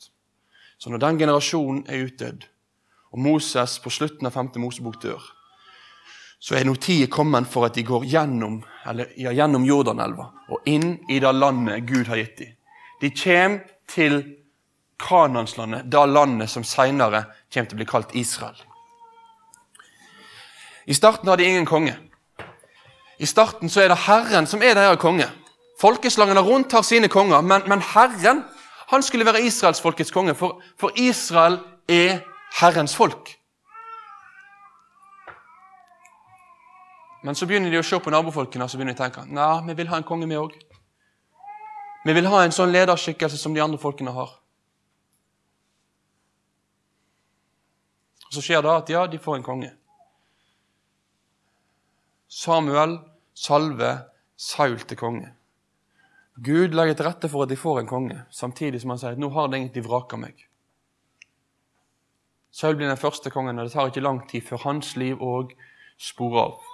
Så 0.82 0.90
når 0.90 1.06
den 1.06 1.20
generasjonen 1.22 1.86
er 1.88 2.08
utdødd, 2.08 2.48
og 3.12 3.20
Moses 3.20 3.78
på 3.84 3.92
slutten 3.94 4.26
av 4.26 4.34
5. 4.34 4.56
Mosebok 4.64 4.98
dør, 5.04 5.22
så 6.42 6.58
er 6.58 6.66
nå 6.66 6.74
tida 6.82 7.06
kommet 7.12 7.46
for 7.50 7.68
at 7.68 7.78
de 7.78 7.84
går 7.86 8.08
gjennom, 8.10 8.62
eller, 8.90 9.12
ja, 9.22 9.34
gjennom 9.36 9.66
Jordanelva 9.66 10.26
og 10.50 10.70
inn 10.70 10.96
i 11.10 11.20
det 11.22 11.34
landet 11.38 11.86
Gud 11.86 12.10
har 12.10 12.18
gitt 12.18 12.40
dem. 12.42 12.56
De 13.02 13.12
kommer 13.14 13.60
til 13.90 14.18
Kananslandet, 15.02 15.86
det 15.90 16.06
landet 16.10 16.50
som 16.50 16.66
senere 16.66 17.26
kommer 17.54 17.70
til 17.70 17.78
å 17.78 17.80
bli 17.80 17.90
kalt 17.90 18.16
Israel. 18.18 18.58
I 20.86 20.98
starten 20.98 21.30
har 21.30 21.38
de 21.38 21.46
ingen 21.46 21.66
konge. 21.66 21.94
I 23.22 23.30
starten 23.30 23.70
så 23.70 23.84
er 23.84 23.92
det 23.94 24.02
Herren 24.08 24.50
som 24.50 24.64
er 24.66 24.74
deres 24.78 25.02
konge. 25.02 25.28
Folkeslagene 25.82 26.42
rundt 26.46 26.74
har 26.74 26.86
sine 26.86 27.10
konger, 27.10 27.42
men, 27.46 27.66
men 27.70 27.82
Herren 27.94 28.44
han 28.92 29.06
skulle 29.06 29.26
være 29.26 29.44
israelsfolkets 29.46 30.12
konge, 30.12 30.34
for, 30.36 30.62
for 30.80 30.92
Israel 31.00 31.60
er 31.88 32.26
Herrens 32.60 32.96
folk. 32.98 33.30
Men 37.22 37.38
så 37.38 37.46
begynner 37.46 37.72
de 37.72 37.80
å 37.80 37.86
se 37.86 38.00
på 38.02 38.14
nabofolkene 38.14 38.66
og 38.66 38.72
så 38.72 38.80
begynner 38.80 38.96
de 38.96 39.02
å 39.02 39.04
tenke 39.04 39.26
nei, 39.30 39.50
vi 39.68 39.78
vil 39.78 39.90
ha 39.92 40.00
en 40.02 40.08
konge, 40.08 40.30
vi 40.30 40.40
òg. 40.40 40.56
Vi 42.06 42.16
vil 42.18 42.30
ha 42.32 42.40
en 42.44 42.56
sånn 42.56 42.74
lederskikkelse 42.74 43.38
som 43.38 43.54
de 43.54 43.62
andre 43.62 43.78
folkene 43.82 44.14
har. 44.16 44.34
Og 48.26 48.34
Så 48.34 48.42
skjer 48.46 48.64
det 48.66 48.72
at 48.74 48.90
ja, 48.90 49.06
de 49.12 49.20
får 49.22 49.38
en 49.38 49.46
konge. 49.46 49.70
Samuel 52.32 52.98
salve 53.36 53.92
Saul 54.40 54.80
til 54.88 54.98
konge. 54.98 55.34
Gud 56.42 56.74
legger 56.74 56.96
til 56.98 57.06
rette 57.06 57.30
for 57.30 57.44
at 57.44 57.52
de 57.52 57.60
får 57.60 57.82
en 57.82 57.90
konge, 57.90 58.22
samtidig 58.34 58.80
som 58.82 58.94
han 58.94 59.02
sier 59.02 59.18
at 59.18 59.22
nå 59.22 59.30
har 59.36 59.52
det 59.52 59.60
egentlig 59.60 59.84
vraka 59.86 60.18
meg. 60.18 60.48
Saul 62.52 62.80
blir 62.80 62.90
den 62.90 62.98
første 62.98 63.30
kongen, 63.30 63.60
og 63.60 63.68
det 63.68 63.76
tar 63.76 63.92
ikke 63.92 64.02
lang 64.02 64.24
tid 64.32 64.48
før 64.48 64.64
hans 64.66 64.96
liv 64.98 65.22
òg 65.22 65.54
sporer 66.02 66.48
av. 66.48 66.71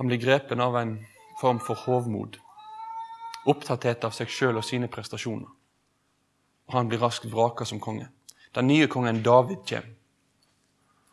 Han 0.00 0.08
blir 0.08 0.16
grepen 0.16 0.60
av 0.64 0.76
en 0.80 0.94
form 1.36 1.58
for 1.60 1.76
hovmod, 1.76 2.38
opptatthet 3.44 4.04
av 4.08 4.14
seg 4.16 4.30
sjøl 4.32 4.56
og 4.56 4.64
sine 4.64 4.88
prestasjoner. 4.88 5.50
Og 6.70 6.76
han 6.78 6.88
blir 6.88 7.02
raskt 7.02 7.26
vraka 7.28 7.66
som 7.68 7.82
konge. 7.84 8.06
Den 8.56 8.70
nye 8.70 8.88
kongen 8.88 9.20
David 9.20 9.60
kommer. 9.68 9.90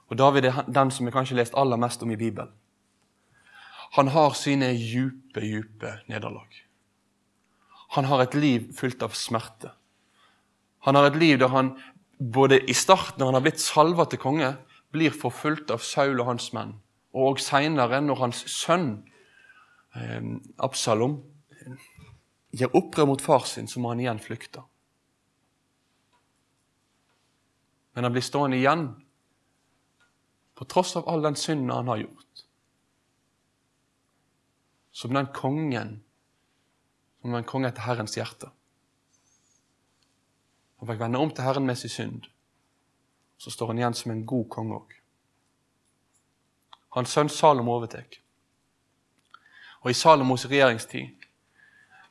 Og 0.07 0.15
David 0.15 0.47
er 0.47 0.61
den 0.71 0.95
som 0.95 1.03
vi 1.03 1.11
kanskje 1.11 1.35
har 1.35 1.41
lest 1.41 1.59
aller 1.59 1.83
mest 1.83 2.07
om 2.07 2.15
i 2.15 2.19
Bibelen. 2.23 2.55
Han 3.99 4.13
har 4.15 4.31
sine 4.39 4.71
djupe, 4.71 5.43
djupe 5.43 5.97
nederlag. 6.07 6.47
Han 7.99 8.07
har 8.07 8.23
et 8.23 8.39
liv 8.39 8.71
fullt 8.71 9.03
av 9.03 9.19
smerte. 9.19 9.75
Han 10.87 10.95
har 10.95 11.11
et 11.11 11.19
liv 11.19 11.43
der 11.43 11.51
han 11.51 11.75
både 12.23 12.63
i 12.63 12.73
starten, 12.73 13.19
når 13.19 13.33
han 13.33 13.41
har 13.41 13.49
blitt 13.51 13.67
salva 13.67 14.07
til 14.07 14.23
konge, 14.23 14.55
blir 14.95 15.11
forfulgt 15.11 15.75
av 15.75 15.83
Saul 15.83 16.21
og 16.21 16.31
hans 16.31 16.53
menn. 16.55 16.77
Og 17.15 17.39
seinere, 17.39 18.01
når 18.01 18.19
hans 18.21 18.43
sønn 18.51 18.89
eh, 19.95 20.31
Absalom 20.63 21.19
gjør 22.57 22.75
opprør 22.79 23.07
mot 23.09 23.21
far 23.21 23.45
sin, 23.47 23.67
så 23.67 23.79
må 23.79 23.93
han 23.93 24.01
igjen 24.03 24.21
flykte. 24.23 24.63
Men 27.95 28.05
han 28.05 28.13
blir 28.13 28.25
stående 28.25 28.59
igjen 28.59 28.89
på 30.57 30.65
tross 30.69 30.95
av 30.97 31.07
all 31.09 31.23
den 31.25 31.37
synden 31.37 31.73
han 31.73 31.89
har 31.89 32.03
gjort. 32.03 32.43
Som 34.91 35.13
den 35.13 35.29
kongen 35.33 35.97
som 37.27 37.33
var 37.33 37.41
en 37.41 37.49
konge 37.49 37.67
etter 37.67 37.83
Herrens 37.83 38.15
hjerte. 38.15 38.47
Han 40.79 40.87
fikk 40.87 41.01
vende 41.01 41.19
om 41.19 41.33
til 41.33 41.43
Herren 41.43 41.65
med 41.67 41.75
sin 41.75 41.91
synd. 41.91 42.29
Så 43.37 43.51
står 43.51 43.73
han 43.73 43.81
igjen 43.81 43.97
som 43.97 44.13
en 44.13 44.21
god 44.29 44.45
konge 44.53 44.77
òg. 44.77 44.96
Hans 46.97 47.13
sønn 47.13 47.29
Salomo 47.29 47.75
overtar. 47.77 48.05
Og 49.83 49.91
i 49.91 49.97
Salomos 49.97 50.47
regjeringstid 50.49 51.27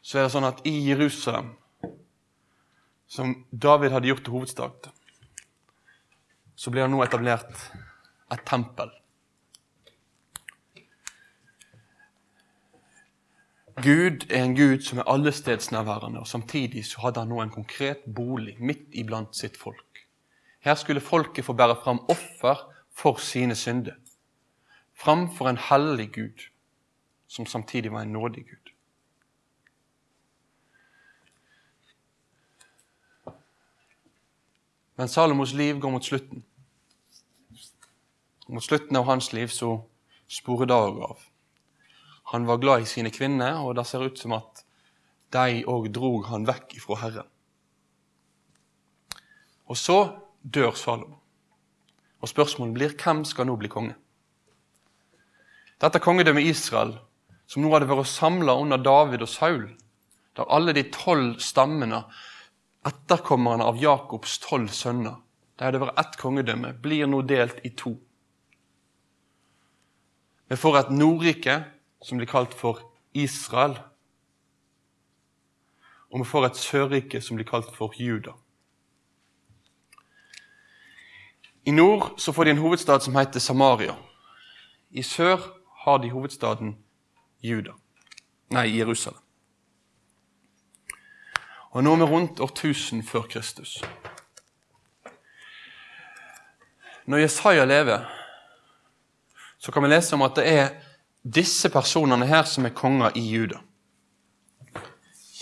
så 0.07 0.21
er 0.21 0.27
det 0.27 0.35
sånn 0.37 0.47
at 0.47 0.61
i 0.69 0.75
Jerusalem, 0.87 1.51
som 3.11 3.33
David 3.51 3.95
hadde 3.95 4.11
gjort 4.11 4.23
til 4.27 4.37
hovedstad, 4.37 4.87
så 6.57 6.71
blir 6.71 6.87
det 6.87 6.93
nå 6.93 7.03
etablert 7.05 7.51
et 8.33 8.47
tempel. 8.47 8.93
Gud 13.83 14.25
er 14.31 14.41
en 14.41 14.55
Gud 14.57 14.87
som 14.87 15.03
er 15.03 15.11
allestedsnærværende, 15.13 16.23
og 16.23 16.31
samtidig 16.31 16.87
så 16.89 17.03
hadde 17.03 17.21
han 17.21 17.29
nå 17.29 17.43
en 17.43 17.53
konkret 17.53 18.07
bolig 18.09 18.57
midt 18.63 18.95
iblant 18.97 19.37
sitt 19.37 19.59
folk. 19.61 20.07
Her 20.65 20.79
skulle 20.81 21.05
folket 21.05 21.45
få 21.45 21.53
bære 21.53 21.77
fram 21.83 22.01
offer 22.09 22.63
for 22.97 23.21
sine 23.21 23.55
synder, 23.55 23.99
framfor 24.97 25.49
en 25.49 25.61
hellig 25.61 26.11
Gud, 26.13 26.49
som 27.27 27.47
samtidig 27.47 27.93
var 27.93 28.03
en 28.03 28.13
nådig 28.13 28.45
Gud. 28.47 28.73
Men 34.97 35.09
Salomos 35.09 35.53
liv 35.53 35.79
går 35.81 35.91
mot 35.91 36.05
slutten. 36.05 36.45
Mot 38.49 38.65
slutten 38.65 38.97
av 38.97 39.05
hans 39.05 39.33
liv 39.33 39.49
så 39.53 39.83
sporer 40.29 40.67
dager 40.67 41.03
av. 41.03 41.19
Han 42.33 42.47
var 42.47 42.59
glad 42.59 42.83
i 42.83 42.87
sine 42.87 43.11
kvinner, 43.11 43.61
og 43.61 43.77
det 43.77 43.87
ser 43.87 44.07
ut 44.07 44.19
som 44.19 44.33
at 44.33 44.65
de 45.33 45.63
òg 45.69 45.91
drog 45.93 46.25
han 46.31 46.47
vekk 46.49 46.79
ifra 46.79 46.97
Herren. 47.03 47.29
Og 49.67 49.77
så 49.77 49.99
dør 50.43 50.73
Salomo. 50.79 51.21
Og 52.23 52.29
spørsmålet 52.29 52.75
blir 52.75 52.97
hvem 52.97 53.25
skal 53.29 53.47
nå 53.47 53.57
bli 53.61 53.69
konge? 53.69 53.95
Dette 55.81 56.01
kongedømmet 56.01 56.49
Israel, 56.49 56.95
som 57.47 57.63
nå 57.63 57.71
hadde 57.75 57.89
vært 57.91 58.09
samla 58.09 58.55
under 58.57 58.81
David 58.81 59.25
og 59.27 59.29
Saul, 59.29 59.67
der 60.37 60.49
alle 60.53 60.73
de 60.77 60.87
tolv 60.93 61.37
stammene, 61.45 62.05
etterkommerne 62.87 63.67
av 63.67 63.81
Jakobs 63.81 64.39
tolv 64.41 64.71
sønner, 64.73 65.19
de 65.57 65.65
hadde 65.67 65.81
vært 65.83 66.01
ett 66.01 66.17
kongedømme, 66.21 66.73
blir 66.81 67.09
nå 67.09 67.23
delt 67.29 67.61
i 67.65 67.73
to. 67.77 67.97
Vi 70.49 70.57
får 70.57 70.79
et 70.79 70.95
Nordrike 70.95 71.57
som 72.05 72.21
blir 72.21 72.29
kalt 72.31 72.55
for 72.55 72.81
Israel. 73.17 73.77
Og 76.13 76.23
vi 76.23 76.29
får 76.29 76.47
et 76.47 76.61
sørrike 76.61 77.21
som 77.21 77.37
blir 77.37 77.49
kalt 77.49 77.73
for 77.75 77.93
Juda. 77.99 78.37
I 81.67 81.75
nord 81.75 82.13
så 82.23 82.33
får 82.33 82.45
de 82.45 82.51
en 82.55 82.63
hovedstad 82.63 83.03
som 83.03 83.17
heter 83.19 83.43
Samaria. 83.43 83.97
I 84.91 85.03
sør 85.03 85.56
har 85.87 85.99
de 85.99 86.11
hovedstaden 86.11 86.77
Juda. 87.43 87.73
Nei, 88.51 88.77
Jerusalem. 88.79 89.23
Og 91.71 91.85
nå 91.85 91.93
er 91.93 92.01
vi 92.01 92.09
rundt 92.11 92.41
årtusen 92.41 93.05
før 93.07 93.29
Kristus. 93.31 93.77
Når 97.07 97.23
Jesaja 97.23 97.65
lever, 97.65 98.03
så 99.59 99.73
kan 99.73 99.83
vi 99.83 99.93
lese 99.93 100.17
om 100.17 100.27
at 100.27 100.35
det 100.41 100.47
er 100.51 100.69
disse 101.23 101.71
personene 101.71 102.27
her 102.27 102.43
som 102.51 102.67
er 102.67 102.75
konger 102.75 103.15
i 103.15 103.23
Juda. 103.31 103.63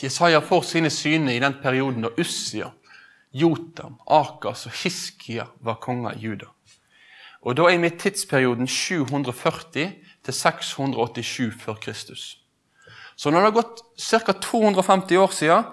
Jesaja 0.03 0.45
får 0.45 0.69
sine 0.69 0.91
syner 0.93 1.33
i 1.33 1.41
den 1.41 1.57
perioden 1.63 2.05
da 2.05 2.13
Ussia, 2.21 2.69
Jotam, 3.33 3.97
Akas 4.05 4.67
og 4.69 4.77
Hiskia 4.83 5.49
var 5.65 5.81
konger 5.81 6.19
i 6.19 6.27
Juda. 6.29 6.53
Og 7.41 7.57
Da 7.57 7.63
er 7.63 7.79
vi 7.79 7.87
i 7.87 7.99
tidsperioden 7.99 8.67
740 8.67 9.93
til 10.25 10.35
687 10.35 11.53
før 11.61 11.79
Kristus. 11.83 12.25
Så 13.17 13.31
når 13.31 13.41
det 13.41 13.51
har 13.51 13.59
gått 13.61 13.83
ca. 14.01 14.33
250 14.33 15.21
år 15.23 15.35
siden 15.35 15.67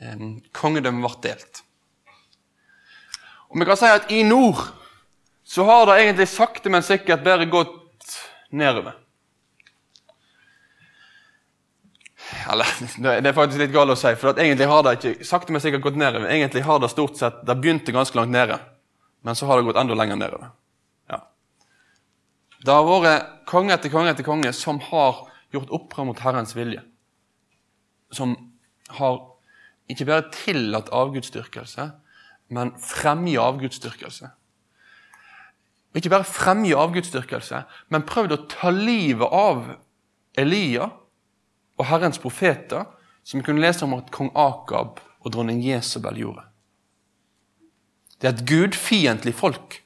eh, 0.00 0.22
kongedømmet 0.56 1.04
ble 1.04 1.30
delt. 1.30 1.62
Og 3.48 3.60
vi 3.60 3.68
kan 3.68 3.80
si 3.80 3.90
at 3.90 4.12
i 4.12 4.22
nord 4.28 4.60
så 5.48 5.64
har 5.64 5.86
det 5.88 6.00
egentlig 6.02 6.28
sakte, 6.28 6.68
men 6.68 6.84
sikkert 6.84 7.24
bare 7.24 7.48
gått 7.48 8.16
nedover. 8.52 8.96
Eller, 12.52 12.68
det 13.22 13.30
er 13.30 13.36
faktisk 13.36 13.62
litt 13.62 13.72
galt 13.72 13.94
å 13.94 13.98
si, 13.98 14.12
for 14.20 14.36
egentlig 14.36 14.68
har 14.68 14.84
det 14.84 14.96
ikke 14.98 15.28
sakte, 15.28 15.54
men 15.54 15.64
sikkert 15.64 15.86
gått 15.86 16.00
nedover. 16.00 16.28
Egentlig 16.28 16.64
har 16.68 16.80
det 16.82 16.92
stort 16.92 17.16
sett, 17.20 17.40
det 17.48 17.56
begynte 17.56 17.96
ganske 17.96 18.20
langt 18.20 18.34
nede, 18.34 18.60
men 19.24 19.36
så 19.36 19.48
har 19.48 19.58
det 19.58 19.68
gått 19.70 19.80
enda 19.80 19.96
lenger 19.96 20.20
nedover. 20.20 20.52
Det 22.64 22.74
har 22.74 22.86
vært 22.88 23.34
konge 23.48 23.74
etter 23.74 23.92
konge 23.92 24.12
etter 24.12 24.26
konge 24.26 24.52
som 24.56 24.80
har 24.90 25.24
gjort 25.54 25.72
opprør 25.74 26.10
mot 26.10 26.22
Herrens 26.22 26.54
vilje. 26.56 26.82
Som 28.12 28.34
har 28.98 29.20
ikke 29.88 30.08
bare 30.08 30.28
tillatt 30.34 30.90
avgudsdyrkelse, 30.92 31.90
men 32.52 32.74
fremje 32.80 33.40
avgudsdyrkelse. 33.40 34.30
Ikke 35.96 36.12
bare 36.12 36.28
fremje 36.28 36.76
avgudsdyrkelse, 36.76 37.62
men 37.88 38.06
prøvd 38.08 38.34
å 38.34 38.42
ta 38.52 38.72
livet 38.74 39.32
av 39.32 39.64
Elia 40.38 40.90
og 41.78 41.88
Herrens 41.88 42.20
profeter, 42.20 42.84
som 43.24 43.40
vi 43.40 43.46
kunne 43.46 43.62
lese 43.62 43.84
om 43.86 43.96
at 43.96 44.12
kong 44.14 44.30
Akab 44.36 45.00
og 45.20 45.32
dronning 45.34 45.60
Jesabel 45.64 46.20
gjorde. 46.20 46.44
Det 48.18 48.28
er 48.28 48.34
et 48.34 48.46
gudfiendtlig 48.48 49.34
folk 49.36 49.78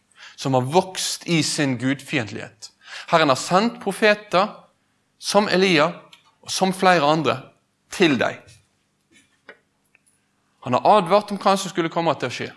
som 0.43 0.55
har 0.55 0.67
vokst 0.75 1.27
i 1.31 1.43
sin 1.43 1.77
gudfiendtlighet. 1.79 2.73
Herren 3.09 3.31
har 3.31 3.39
sendt 3.39 3.79
profeter 3.83 4.49
som 5.23 5.47
Elia 5.49 5.87
og 6.43 6.51
som 6.51 6.75
flere 6.75 7.07
andre 7.07 7.37
til 7.95 8.17
deg. 8.19 8.41
Han 10.67 10.75
har 10.75 10.89
advart 10.99 11.31
om 11.31 11.39
hva 11.43 11.55
som 11.59 11.71
skulle 11.71 11.93
komme 11.95 12.15
til 12.19 12.31
å 12.31 12.35
skje. 12.35 12.49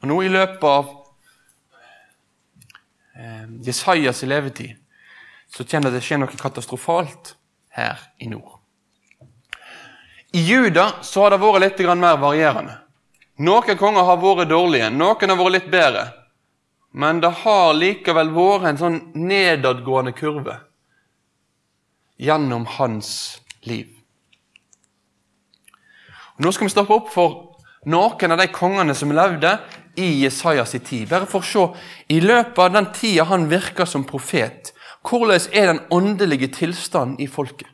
Og 0.00 0.08
Nå 0.08 0.16
i 0.24 0.30
løpet 0.32 0.64
av 0.68 0.88
eh, 3.16 3.44
Jesajas 3.64 4.24
levetid 4.24 4.76
så 5.52 5.64
kjenner 5.68 5.92
det 5.92 6.02
skjer 6.04 6.20
noe 6.20 6.40
katastrofalt 6.40 7.34
her 7.76 8.00
i 8.20 8.28
nord. 8.32 8.56
I 10.34 10.42
Juda 10.48 10.88
så 11.04 11.24
har 11.24 11.32
det 11.32 11.40
vært 11.44 11.62
litt 11.62 11.84
mer 12.00 12.16
varierende. 12.20 12.83
Noen 13.42 13.78
konger 13.78 14.06
har 14.06 14.20
vært 14.22 14.50
dårlige, 14.52 14.90
noen 14.94 15.32
har 15.32 15.38
vært 15.40 15.56
litt 15.56 15.70
bedre. 15.72 16.04
Men 16.94 17.18
det 17.22 17.32
har 17.42 17.72
likevel 17.74 18.30
vært 18.34 18.68
en 18.68 18.78
sånn 18.78 19.00
nedadgående 19.18 20.14
kurve 20.14 20.60
gjennom 22.22 22.68
hans 22.76 23.40
liv. 23.66 23.88
Og 26.36 26.46
nå 26.46 26.52
skal 26.54 26.68
vi 26.68 26.74
stoppe 26.74 26.94
opp 26.94 27.10
for 27.10 27.34
noen 27.90 28.34
av 28.34 28.38
de 28.38 28.46
kongene 28.54 28.94
som 28.94 29.12
levde 29.14 29.56
i 29.98 30.22
Jesajas 30.22 30.76
tid. 30.86 31.08
Bare 31.10 31.26
for 31.30 31.42
å 31.42 31.48
se 31.50 32.14
i 32.14 32.20
løpet 32.22 32.58
av 32.58 32.72
den 32.74 32.90
tida 32.94 33.26
han 33.30 33.50
virka 33.50 33.86
som 33.86 34.06
profet, 34.06 34.70
hvordan 35.04 35.50
er 35.52 35.72
den 35.72 35.82
åndelige 35.90 36.52
tilstanden 36.54 37.18
i 37.20 37.26
folket. 37.26 37.68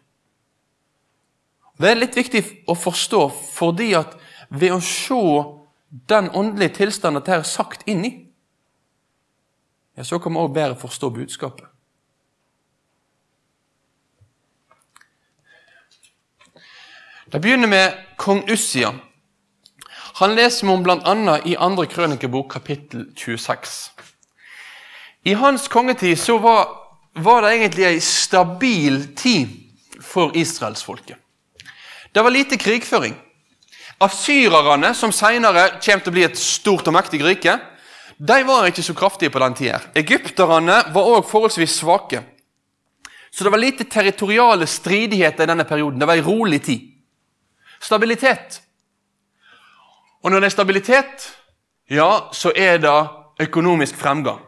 Det 1.81 1.89
er 1.89 2.01
litt 2.01 2.17
viktig 2.17 2.43
å 2.69 2.75
forstå, 2.77 3.21
fordi 3.57 3.95
at 3.97 4.17
ved 4.51 4.75
å 4.75 4.81
se 4.83 5.23
den 6.11 6.31
åndelige 6.31 6.81
tilstanden 6.81 7.23
dette 7.23 7.39
er 7.39 7.47
sagt 7.47 7.87
inn 7.91 8.05
i, 8.07 8.13
ja, 9.97 10.05
så 10.05 10.19
kan 10.19 10.35
vi 10.35 10.41
også 10.41 10.55
bedre 10.55 10.79
forstå 10.79 11.11
budskapet. 11.11 11.67
Det 17.31 17.39
begynner 17.39 17.71
med 17.71 17.99
kong 18.19 18.43
Ussia. 18.51 18.91
Han 20.19 20.35
leser 20.35 20.67
vi 20.67 20.73
om 20.73 20.83
bl.a. 20.83 21.37
i 21.47 21.55
2. 21.55 21.87
krønikebok 21.87 22.49
kapittel 22.51 23.07
26. 23.17 23.77
I 25.25 25.37
hans 25.39 25.69
kongetid 25.69 26.19
så 26.19 26.39
var, 26.39 26.69
var 27.15 27.45
det 27.45 27.53
egentlig 27.55 27.87
ei 27.87 28.01
stabil 28.03 29.03
tid 29.17 29.53
for 30.03 30.35
israelsfolket. 30.37 31.17
Det 32.13 32.25
var 32.25 32.35
lite 32.35 32.59
krigføring. 32.59 33.15
Asyrerne, 34.01 34.95
som 34.95 35.13
senere 35.13 35.67
kommer 35.77 36.05
til 36.05 36.13
å 36.13 36.15
bli 36.15 36.25
et 36.25 36.39
stort 36.41 36.89
og 36.89 36.97
mektig 36.97 37.21
rike, 37.25 37.59
de 38.21 38.39
var 38.45 38.69
ikke 38.69 38.85
så 38.85 38.95
kraftige 38.97 39.33
på 39.33 39.41
den 39.41 39.57
tida. 39.57 39.81
Egypterne 39.97 40.83
var 40.93 41.09
òg 41.09 41.29
forholdsvis 41.29 41.79
svake. 41.81 42.23
Så 43.31 43.45
det 43.45 43.53
var 43.53 43.63
lite 43.63 43.85
territoriale 43.85 44.67
stridigheter 44.67 45.45
i 45.45 45.51
denne 45.53 45.65
perioden. 45.65 46.01
Det 46.01 46.09
var 46.09 46.19
ei 46.19 46.25
rolig 46.25 46.63
tid. 46.65 46.89
Stabilitet. 47.81 48.61
Og 50.21 50.31
når 50.33 50.43
det 50.43 50.51
er 50.51 50.57
stabilitet, 50.57 51.29
ja, 51.89 52.11
så 52.33 52.53
er 52.57 52.81
det 52.83 52.97
økonomisk 53.41 53.97
fremgang. 53.97 54.41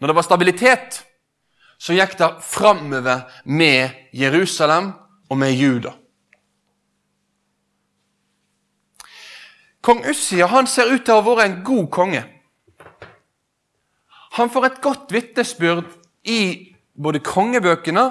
Når 0.00 0.08
det 0.08 0.16
var 0.16 0.24
stabilitet, 0.24 1.02
så 1.78 1.94
gikk 1.94 2.16
det 2.18 2.30
framover 2.42 3.26
med 3.44 4.12
Jerusalem 4.16 4.92
og 5.28 5.38
med 5.38 5.52
Juda. 5.52 5.92
Kong 9.80 10.02
Ussia 10.10 10.48
han 10.50 10.66
ser 10.66 10.90
ut 10.92 11.04
til 11.06 11.14
å 11.14 11.22
ha 11.22 11.26
vært 11.28 11.46
en 11.46 11.60
god 11.66 11.90
konge. 11.94 12.24
Han 14.38 14.50
får 14.50 14.66
et 14.66 14.80
godt 14.84 15.12
vitnesbyrd 15.14 15.86
i 16.28 16.40
både 16.94 17.22
kongebøkene 17.24 18.04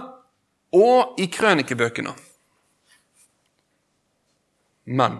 og 0.76 1.20
i 1.22 1.28
krønikebøkene. 1.32 2.14
Men 4.88 5.20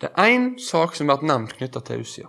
det 0.00 0.12
er 0.12 0.34
én 0.36 0.50
sak 0.62 0.94
som 0.94 1.08
har 1.08 1.18
vært 1.18 1.30
nevnt 1.30 1.56
knytta 1.58 1.82
til 1.84 2.04
Ussia. 2.04 2.28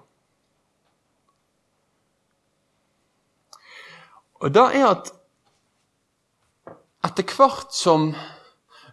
Og 4.40 4.54
det 4.56 4.66
er 4.80 4.88
at 4.88 5.12
etter 7.06 7.28
hvert 7.36 7.76
som 7.76 8.14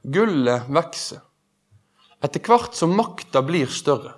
gullet 0.06 0.68
vokser, 0.70 1.22
etter 2.22 2.42
hvert 2.42 2.76
som 2.78 2.94
makta 2.96 3.42
blir 3.46 3.70
større, 3.72 4.14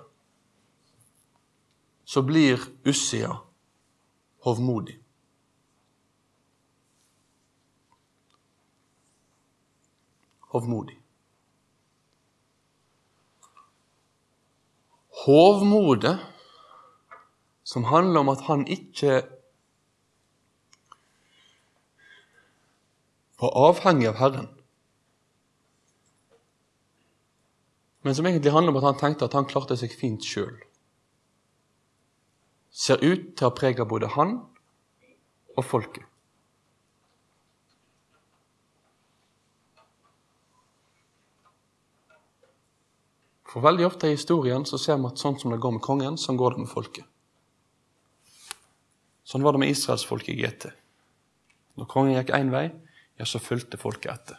så 2.05 2.23
blir 2.25 2.61
Ussia 2.87 3.35
hovmodig. 4.45 4.97
Hovmodig. 10.49 10.95
Hovmodet, 15.25 16.17
som 17.63 17.83
handler 17.83 18.23
om 18.23 18.31
at 18.33 18.41
han 18.47 18.63
ikke 18.65 19.19
var 23.39 23.53
avhengig 23.69 24.09
av 24.09 24.17
Herren. 24.23 24.49
Men 28.01 28.15
som 28.15 28.25
egentlig 28.25 28.53
handler 28.55 28.71
om 28.71 28.79
at 28.79 28.87
han 28.87 28.99
tenkte 28.99 29.27
at 29.27 29.35
han 29.35 29.47
klarte 29.49 29.75
seg 29.79 29.95
fint 29.95 30.23
sjøl. 30.23 30.55
Ser 32.71 33.01
ut 33.03 33.33
til 33.35 33.43
å 33.43 33.49
ha 33.49 33.55
prega 33.55 33.87
både 33.87 34.11
han 34.13 34.37
og 35.57 35.65
folket. 35.67 36.05
For 43.49 43.65
veldig 43.65 43.87
ofte 43.87 44.07
i 44.07 44.13
historien 44.13 44.65
så 44.69 44.77
ser 44.77 44.99
vi 45.01 45.09
at 45.09 45.19
sånn 45.19 45.39
som 45.41 45.51
det 45.51 45.57
går 45.61 45.79
med 45.79 45.83
kongen, 45.83 46.19
sånn 46.21 46.37
går 46.37 46.53
det 46.53 46.63
med 46.63 46.69
folket. 46.69 47.07
Sånn 49.25 49.41
var 49.45 49.55
det 49.55 49.63
med 49.63 49.73
israelsfolket 49.73 50.35
i 50.35 50.37
GT. 50.43 50.69
Når 51.81 51.89
kongen 51.89 52.15
gikk 52.15 52.29
én 52.37 52.53
vei, 52.53 52.67
ja, 53.17 53.25
så 53.25 53.41
fulgte 53.41 53.81
folket 53.81 54.13
etter. 54.13 54.37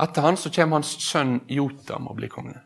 Etter 0.00 0.22
han 0.22 0.36
så 0.36 0.50
kommer 0.50 0.80
hans 0.80 0.96
sønn 1.04 1.40
Jotam 1.50 2.08
og 2.10 2.18
blir 2.18 2.32
konge. 2.32 2.58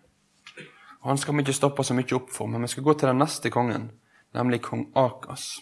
Og 1.03 1.11
Han 1.13 1.19
skal 1.19 1.37
vi 1.37 1.45
ikke 1.45 1.57
stoppe 1.57 1.85
så 1.85 1.95
mye 1.95 2.17
opp 2.17 2.31
for, 2.33 2.49
men 2.49 2.63
vi 2.65 2.71
skal 2.73 2.87
gå 2.87 2.95
til 2.99 3.09
den 3.09 3.21
neste 3.23 3.51
kongen, 3.51 3.91
nemlig 4.35 4.63
kong 4.63 4.89
Akas. 4.97 5.61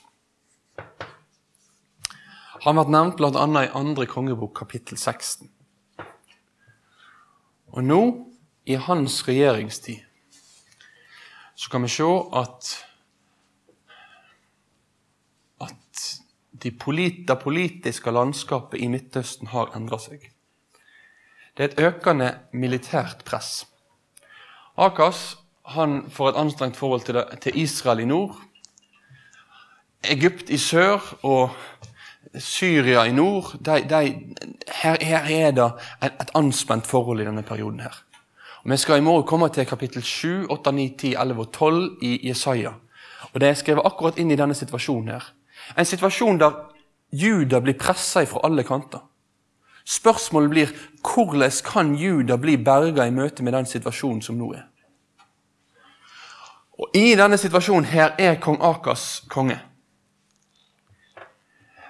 Han 2.65 2.79
ble 2.79 2.87
nevnt 2.91 3.19
bl.a. 3.19 3.45
i 3.63 3.75
andre 3.79 4.07
kongebok, 4.07 4.55
kapittel 4.59 4.99
16. 4.99 5.51
Og 7.77 7.85
nå, 7.85 8.01
i 8.67 8.75
hans 8.75 9.21
regjeringstid, 9.29 10.01
så 11.55 11.71
kan 11.71 11.83
vi 11.83 11.89
se 11.93 12.09
at 12.41 12.73
polit, 16.79 17.29
det 17.29 17.39
politiske 17.39 18.11
landskapet 18.11 18.81
i 18.81 18.89
Midtøsten 18.89 19.53
har 19.53 19.75
endra 19.77 19.99
seg. 20.01 20.36
Det 21.57 21.65
er 21.65 21.69
et 21.69 21.95
økende 21.95 22.35
militært 22.53 23.25
press. 23.25 23.65
Akas 24.77 25.37
han 25.67 26.05
får 26.11 26.29
et 26.29 26.37
anstrengt 26.37 26.77
forhold 26.77 27.01
til, 27.41 27.59
Israel 27.59 28.01
i 28.01 28.05
nord. 28.05 28.37
Egypt 30.05 30.51
i 30.51 30.59
sør 30.59 31.01
og 31.23 31.51
Syria 32.39 33.03
i 33.03 33.13
nord. 33.13 33.57
De, 33.65 33.81
de, 33.89 34.01
her, 34.83 34.97
her, 35.01 35.25
er 35.25 35.51
det 35.51 35.65
et, 36.05 36.13
et, 36.13 36.31
anspent 36.35 36.87
forhold 36.87 37.21
i 37.21 37.25
denne 37.25 37.43
perioden. 37.43 37.81
her. 37.81 38.03
Og 38.65 38.71
vi 38.71 38.77
skal 38.77 38.99
i 38.99 39.01
morgen 39.01 39.27
komme 39.27 39.49
til 39.49 39.67
kapittel 39.67 40.03
7, 40.03 40.47
8, 40.51 40.73
9, 40.73 40.89
10, 40.99 41.15
11 41.15 41.41
og 41.41 41.53
12 41.53 41.99
i 42.03 42.29
Jesaja. 42.29 42.73
Og 43.33 43.41
Det 43.41 43.49
er 43.49 43.55
skrevet 43.55 43.83
akkurat 43.85 44.19
inn 44.19 44.31
i 44.31 44.37
denne 44.37 44.55
situasjonen. 44.55 45.09
her. 45.09 45.33
En 45.79 45.85
situasjon 45.85 46.39
der 46.39 46.53
Juda 47.13 47.61
blir 47.61 47.79
pressa 47.79 48.25
fra 48.25 48.41
alle 48.45 48.63
kanter. 48.63 49.01
Spørsmålet 49.87 50.51
blir 50.51 50.73
hvordan 51.07 51.53
kan 51.65 51.95
Juda 51.95 52.37
bli 52.37 52.57
berga 52.57 53.07
i 53.07 53.15
møte 53.15 53.43
med 53.47 53.55
den 53.55 53.69
situasjonen 53.71 54.23
som 54.23 54.39
nå 54.39 54.51
er? 54.59 54.67
Og 56.77 56.97
I 56.97 57.15
denne 57.17 57.39
situasjonen 57.39 57.87
her 57.89 58.17
er 58.19 58.41
kong 58.43 58.59
Akas 58.61 59.23
konge. 59.31 59.61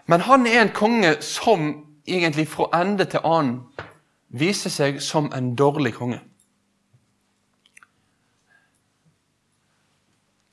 Men 0.07 0.21
han 0.21 0.47
er 0.47 0.61
en 0.63 0.75
konge 0.75 1.17
som 1.25 1.73
egentlig 2.07 2.47
fra 2.49 2.69
ende 2.81 3.09
til 3.11 3.25
annen 3.25 3.65
viser 4.29 4.71
seg 4.71 5.01
som 5.03 5.33
en 5.35 5.55
dårlig 5.59 5.95
konge. 5.97 6.21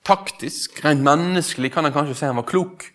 Taktisk, 0.04 0.82
rent 0.84 1.04
menneskelig 1.04 1.72
kan 1.72 1.86
han 1.88 1.94
kanskje 1.96 2.16
si 2.18 2.26
han 2.28 2.40
var 2.40 2.48
klok. 2.48 2.88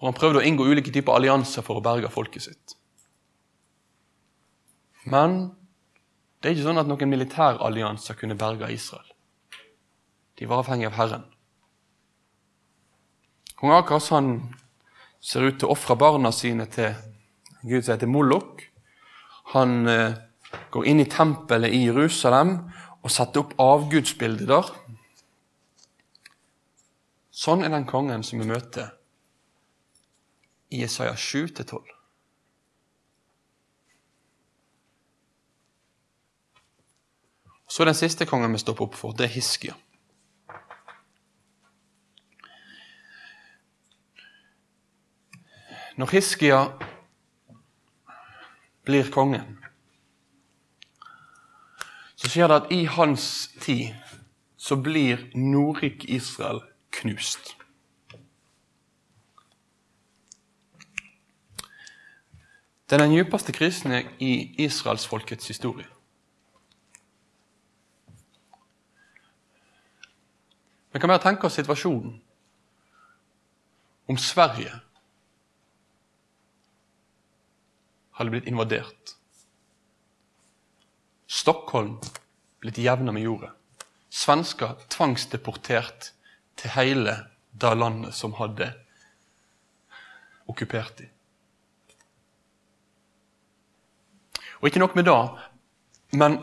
Og 0.00 0.08
han 0.08 0.16
prøvde 0.16 0.40
å 0.40 0.46
inngå 0.46 0.64
ulike 0.66 0.90
typer 0.94 1.14
allianser 1.14 1.62
for 1.62 1.78
å 1.78 1.84
berge 1.84 2.10
folket 2.10 2.48
sitt. 2.48 2.74
Men 5.04 5.52
det 6.40 6.50
er 6.50 6.56
ikke 6.56 6.68
sånn 6.68 6.82
at 6.82 6.90
noen 6.90 7.10
militærallianser 7.10 8.18
kunne 8.18 8.38
berge 8.38 8.70
Israel. 8.74 9.06
De 10.38 10.48
var 10.50 10.62
avhengig 10.62 10.88
av 10.88 10.98
Herren. 10.98 11.24
Kong 13.58 13.74
Akas 13.76 14.08
han 14.10 14.32
ser 15.22 15.46
ut 15.46 15.60
til 15.60 15.68
å 15.68 15.76
ofre 15.76 15.94
barna 15.98 16.32
sine 16.34 16.66
til 16.66 16.96
Gud 17.62 17.84
som 17.84 17.94
heter 17.94 18.10
Moloch. 18.10 18.64
Han 19.52 19.86
eh, 19.86 20.18
går 20.74 20.88
inn 20.90 21.02
i 21.02 21.10
tempelet 21.10 21.70
i 21.70 21.84
Jerusalem 21.84 22.56
og 23.02 23.14
setter 23.14 23.44
opp 23.44 23.54
avgudsbilder 23.62 24.50
der. 24.50 24.72
Sånn 27.30 27.62
er 27.62 27.70
den 27.70 27.86
kongen 27.86 28.26
som 28.26 28.42
vi 28.42 28.50
møter 28.50 28.90
i 30.74 30.82
Jesaja 30.82 31.14
7-12. 31.14 32.01
Så 37.72 37.84
den 37.84 37.94
siste 37.94 38.26
kongen 38.28 38.52
vi 38.52 38.58
stopper 38.60 38.84
opp 38.84 38.96
for, 39.00 39.14
det 39.16 39.24
er 39.24 39.30
Hiskia. 39.32 39.72
Når 45.96 46.10
Hiskia 46.12 46.58
blir 48.84 49.08
kongen, 49.14 49.56
så 52.20 52.28
skjer 52.28 52.52
det 52.52 52.58
at 52.60 52.68
i 52.76 52.82
hans 52.98 53.24
tid 53.64 53.96
så 54.60 54.76
blir 54.76 55.24
Nordrik 55.32 56.04
Israel 56.04 56.60
knust. 56.92 57.54
Det 62.84 63.00
er 63.00 63.06
den 63.06 63.16
djupeste 63.16 63.56
krisen 63.56 63.96
i 64.20 64.34
israelsfolkets 64.60 65.48
historie. 65.48 65.91
Vi 70.92 71.00
kan 71.00 71.08
bare 71.08 71.22
tenke 71.22 71.46
oss 71.46 71.56
situasjonen 71.56 72.20
om 74.12 74.18
Sverige 74.18 74.74
hadde 78.12 78.30
blitt 78.30 78.50
invadert. 78.50 79.14
Stockholm 81.26 81.96
blitt 82.60 82.78
jevna 82.78 83.12
med 83.12 83.24
jorda. 83.24 83.54
Svensker 84.12 84.76
tvangsdeportert 84.92 86.12
til 86.60 86.74
hele 86.76 87.16
det 87.52 87.72
landet 87.78 88.14
som 88.14 88.36
hadde 88.36 88.68
okkupert 90.46 90.98
dem. 90.98 91.08
Og 94.60 94.68
ikke 94.68 94.82
nok 94.82 94.94
med 94.94 95.08
det, 95.08 95.20
men 96.20 96.36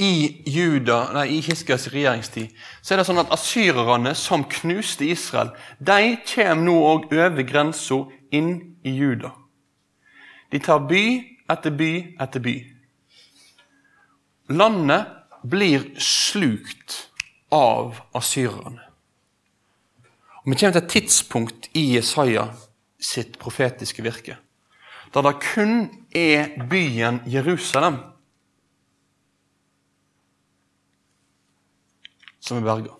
i 0.00 0.42
Juda, 0.48 1.10
nei, 1.14 1.26
i 1.36 1.40
Hiskias 1.44 1.88
regjeringstid 1.92 2.54
så 2.80 2.94
er 2.94 3.00
det 3.00 3.06
sånn 3.08 3.20
at 3.22 3.32
asyrerne 3.34 4.14
som 4.18 4.46
knuste 4.48 5.06
Israel, 5.06 5.52
de 5.78 6.16
kommer 6.32 6.64
nå 6.64 6.76
òg 6.88 7.08
over 7.12 7.46
grensa 7.46 8.00
inn 8.32 8.52
i 8.86 8.94
Juda. 8.96 9.34
De 10.50 10.60
tar 10.62 10.82
by 10.90 11.04
etter 11.50 11.74
by 11.76 11.92
etter 12.20 12.42
by. 12.42 12.56
Landet 14.50 15.10
blir 15.46 15.84
slukt 16.02 16.96
av 17.54 18.00
asyrerne. 18.16 18.82
Og 20.40 20.50
Vi 20.50 20.56
kommer 20.56 20.72
til 20.72 20.82
et 20.82 20.94
tidspunkt 20.96 21.68
i 21.76 21.90
Jesaja 21.94 22.48
sitt 23.00 23.38
profetiske 23.38 24.02
virke 24.02 24.40
der 25.14 25.22
det 25.26 25.40
kun 25.42 25.90
er 26.14 26.48
byen 26.70 27.20
Jerusalem 27.26 27.96
som 32.40 32.58
er 32.58 32.66
berga. 32.66 32.96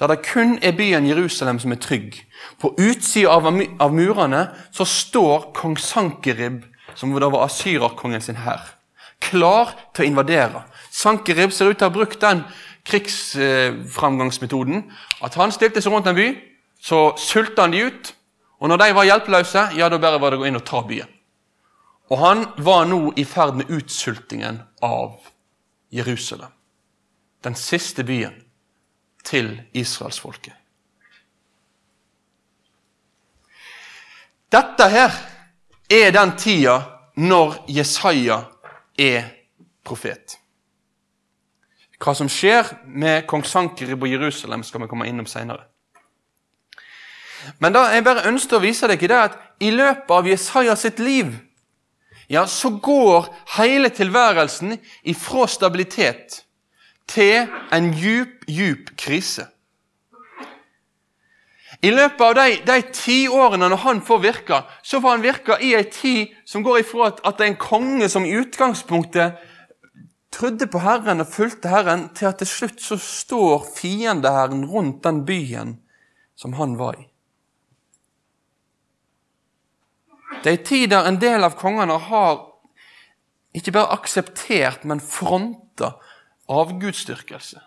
Der 0.00 0.06
det 0.08 0.24
kun 0.24 0.58
er 0.62 0.72
byen 0.72 1.06
Jerusalem 1.06 1.58
som 1.60 1.72
er 1.72 1.76
trygg. 1.76 2.16
På 2.60 2.74
utsida 2.78 3.30
av, 3.30 3.46
av 3.80 3.92
murene 3.94 4.48
så 4.72 4.84
står 4.88 5.52
kong 5.56 5.76
Sankerib, 5.78 6.62
som 6.94 7.12
da 7.20 7.28
var 7.32 7.44
asyrerkongen 7.46 8.20
sin 8.20 8.40
hær, 8.40 8.60
klar 9.20 9.72
til 9.94 10.04
å 10.04 10.08
invadere. 10.08 10.62
Sankerib 10.90 11.52
ser 11.52 11.70
ut 11.70 11.78
til 11.78 11.86
å 11.86 11.90
ha 11.90 11.94
brukt 11.94 12.20
den 12.20 12.42
krigsframgangsmetoden 12.88 14.82
at 15.22 15.36
han 15.38 15.52
stilte 15.54 15.82
seg 15.82 15.92
rundt 15.94 16.08
en 16.10 16.18
by, 16.18 16.28
så 16.82 17.12
sulta 17.20 17.62
han 17.66 17.76
de 17.76 17.86
ut. 17.86 18.14
Og 18.62 18.68
når 18.70 18.78
de 18.78 18.94
var 18.94 19.06
hjelpeløse, 19.06 19.62
ja, 19.78 19.88
da 19.90 19.98
bare 19.98 20.20
var 20.22 20.30
det 20.30 20.38
å 20.38 20.42
gå 20.42 20.48
inn 20.50 20.58
og 20.58 20.66
ta 20.66 20.82
byen. 20.86 21.10
Og 22.10 22.18
han 22.20 22.44
var 22.62 22.84
nå 22.90 23.12
i 23.18 23.24
ferd 23.26 23.54
med 23.58 23.70
utsultingen 23.72 24.60
av 24.84 25.16
Jerusalem 25.94 26.50
den 27.44 27.54
siste 27.54 28.04
byen 28.04 28.34
til 29.24 29.62
israelsfolket. 29.74 30.54
Dette 34.52 34.88
her 34.88 35.14
er 35.90 36.10
den 36.12 36.36
tida 36.36 36.76
når 37.16 37.64
Jesaja 37.68 38.42
er 38.98 39.30
profet. 39.84 40.36
Hva 42.02 42.14
som 42.18 42.28
skjer 42.28 42.66
med 42.84 43.26
kong 43.30 43.44
Sankerib 43.46 44.02
og 44.02 44.10
Jerusalem, 44.10 44.64
skal 44.66 44.82
vi 44.82 44.90
komme 44.90 45.06
innom 45.08 45.28
senere. 45.30 45.68
Men 47.58 47.74
da 47.74 47.86
jeg 47.90 48.04
bare 48.04 48.26
ønsker 48.28 48.58
å 48.58 48.62
vise 48.62 48.86
deg 48.90 49.02
det 49.08 49.18
at 49.18 49.38
i 49.62 49.70
løpet 49.74 50.10
av 50.14 50.28
Jesaja 50.28 50.76
sitt 50.78 51.00
liv 51.02 51.32
ja, 52.28 52.46
så 52.46 52.70
går 52.70 53.26
hele 53.58 53.90
tilværelsen 53.92 54.76
ifra 55.10 55.46
stabilitet 55.50 56.41
til 57.12 57.48
en 57.72 57.90
djup, 57.96 58.44
djup 58.48 58.92
krise. 58.98 59.46
I 61.82 61.90
løpet 61.90 62.22
av 62.22 62.34
de, 62.38 62.58
de 62.62 62.76
ti 62.94 63.16
årene 63.26 63.66
når 63.72 63.80
han 63.82 64.00
får 64.06 64.20
virke, 64.22 64.60
så 64.86 65.00
får 65.02 65.16
han 65.16 65.24
virke 65.24 65.56
i 65.58 65.72
ei 65.74 65.86
tid 65.90 66.34
som 66.46 66.62
går 66.62 66.84
ifra 66.84 67.08
at, 67.10 67.22
at 67.26 67.38
det 67.38 67.46
er 67.46 67.52
en 67.54 67.62
konge 67.64 68.08
som 68.12 68.26
i 68.26 68.36
utgangspunktet 68.38 69.40
trodde 70.32 70.68
på 70.70 70.80
Herren 70.84 71.24
og 71.24 71.32
fulgte 71.32 71.72
Herren, 71.72 72.06
til 72.14 72.30
at 72.30 72.38
til 72.40 72.48
slutt 72.48 72.84
så 72.84 72.96
står 73.02 73.66
fiendehæren 73.76 74.64
rundt 74.70 75.02
den 75.04 75.24
byen 75.26 75.74
som 76.38 76.54
han 76.60 76.78
var 76.78 77.00
i. 77.00 77.08
Det 80.42 80.52
er 80.52 80.56
en 80.58 80.64
tid 80.66 80.88
der 80.90 81.06
en 81.06 81.20
del 81.20 81.44
av 81.44 81.58
kongene 81.58 81.98
har 82.08 82.46
ikke 83.54 83.74
bare 83.74 83.98
akseptert, 83.98 84.86
men 84.88 85.02
fronta 85.02 85.92
avgudsdyrkelse. 86.50 87.60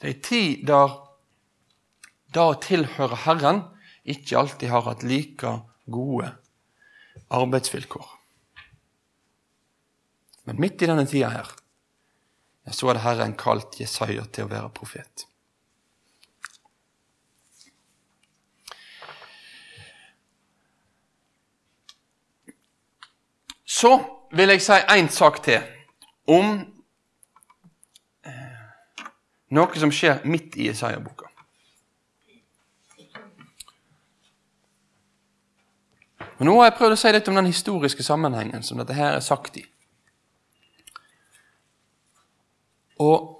Det 0.00 0.08
er 0.08 0.14
en 0.14 0.24
tid 0.24 0.66
der 0.68 0.96
det 2.30 2.42
å 2.46 2.58
tilhøre 2.62 3.18
Herren 3.26 3.64
ikke 4.08 4.38
alltid 4.38 4.70
har 4.70 4.86
hatt 4.86 5.02
like 5.04 5.50
gode 5.90 6.30
arbeidsvilkår. 7.30 8.06
Men 10.46 10.62
midt 10.62 10.82
i 10.82 10.88
denne 10.88 11.06
tida 11.10 11.32
her, 11.34 11.50
så 12.70 12.86
hadde 12.88 13.02
Herren 13.02 13.34
kalt 13.38 13.80
Jesaja 13.80 14.24
til 14.30 14.46
å 14.46 14.52
være 14.52 14.70
profet. 14.74 15.26
Så 23.70 23.92
vil 24.30 24.52
jeg 24.54 24.62
si 24.62 24.78
én 24.94 25.08
sak 25.10 25.42
til 25.42 25.62
om 26.30 26.52
eh, 28.26 29.02
noe 29.56 29.82
som 29.82 29.92
skjer 29.94 30.22
midt 30.30 30.56
i 30.56 30.68
Isaiah-boka. 30.70 31.26
Og 36.40 36.46
Nå 36.48 36.54
har 36.56 36.70
jeg 36.70 36.76
prøvd 36.78 36.94
å 36.96 37.00
si 37.00 37.12
litt 37.12 37.28
om 37.28 37.36
den 37.36 37.50
historiske 37.50 38.04
sammenhengen 38.06 38.62
som 38.64 38.78
dette 38.80 38.96
her 38.96 39.18
er 39.18 39.24
sagt 39.24 39.58
i. 39.60 39.66
Og 43.00 43.36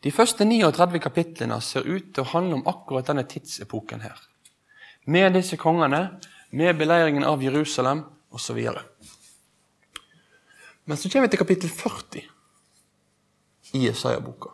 De 0.00 0.08
første 0.08 0.46
39 0.48 0.96
kapitlene 1.04 1.58
ser 1.60 1.84
ut 1.84 2.06
til 2.16 2.22
å 2.22 2.30
handle 2.30 2.56
om 2.56 2.68
akkurat 2.70 3.04
denne 3.10 3.26
tidsepoken 3.28 4.00
her. 4.00 4.16
Med 5.04 5.34
disse 5.36 5.58
kongene, 5.60 6.14
med 6.56 6.78
beleiringen 6.80 7.26
av 7.28 7.44
Jerusalem 7.44 8.06
osv. 8.32 8.62
Men 10.90 10.98
så 10.98 11.06
kommer 11.06 11.28
vi 11.28 11.36
til 11.36 11.38
kapittel 11.38 11.70
40 11.70 12.24
i 13.78 13.84
Jesaja-boka. 13.84 14.50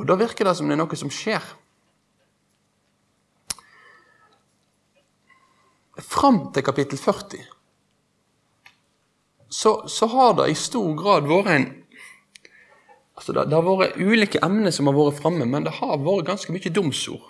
Og 0.00 0.06
da 0.08 0.16
virker 0.16 0.48
det 0.48 0.54
som 0.56 0.70
det 0.70 0.78
er 0.78 0.80
noe 0.80 0.96
som 0.96 1.12
skjer. 1.12 1.44
Fram 6.00 6.40
til 6.56 6.64
kapittel 6.64 7.00
40 7.00 7.44
så, 9.52 9.74
så 9.92 10.08
har 10.10 10.32
det 10.40 10.48
i 10.50 10.56
stor 10.58 10.88
grad 10.96 11.28
vært 11.28 11.52
en 11.52 11.66
altså 13.14 13.32
det, 13.36 13.44
det, 13.52 13.60
har 13.60 13.68
vært 13.68 14.00
ulike 14.00 14.40
emner 14.44 14.72
som 14.72 14.88
har 14.88 14.96
vært 14.96 15.20
framme, 15.20 15.44
men 15.48 15.68
det 15.68 15.76
har 15.82 16.00
vært 16.00 16.26
ganske 16.32 16.52
mye 16.52 16.72
domsord. 16.72 17.28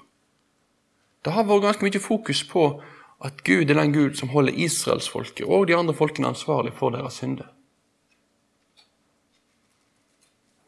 Det 1.27 1.35
har 1.35 1.47
vært 1.51 1.67
ganske 1.67 1.87
mye 1.87 2.03
fokus 2.03 2.47
på 2.47 2.69
at 3.24 3.44
Gud 3.44 3.70
er 3.70 3.79
den 3.79 3.92
Gud 3.94 4.16
som 4.18 4.29
holder 4.29 4.52
israelsfolket 4.52 5.46
og 5.46 5.68
de 5.68 5.76
andre 5.76 5.94
folkene 5.94 6.29
ansvarlig 6.29 6.74
for 6.76 6.92
deres 6.92 7.20
synder. 7.22 7.48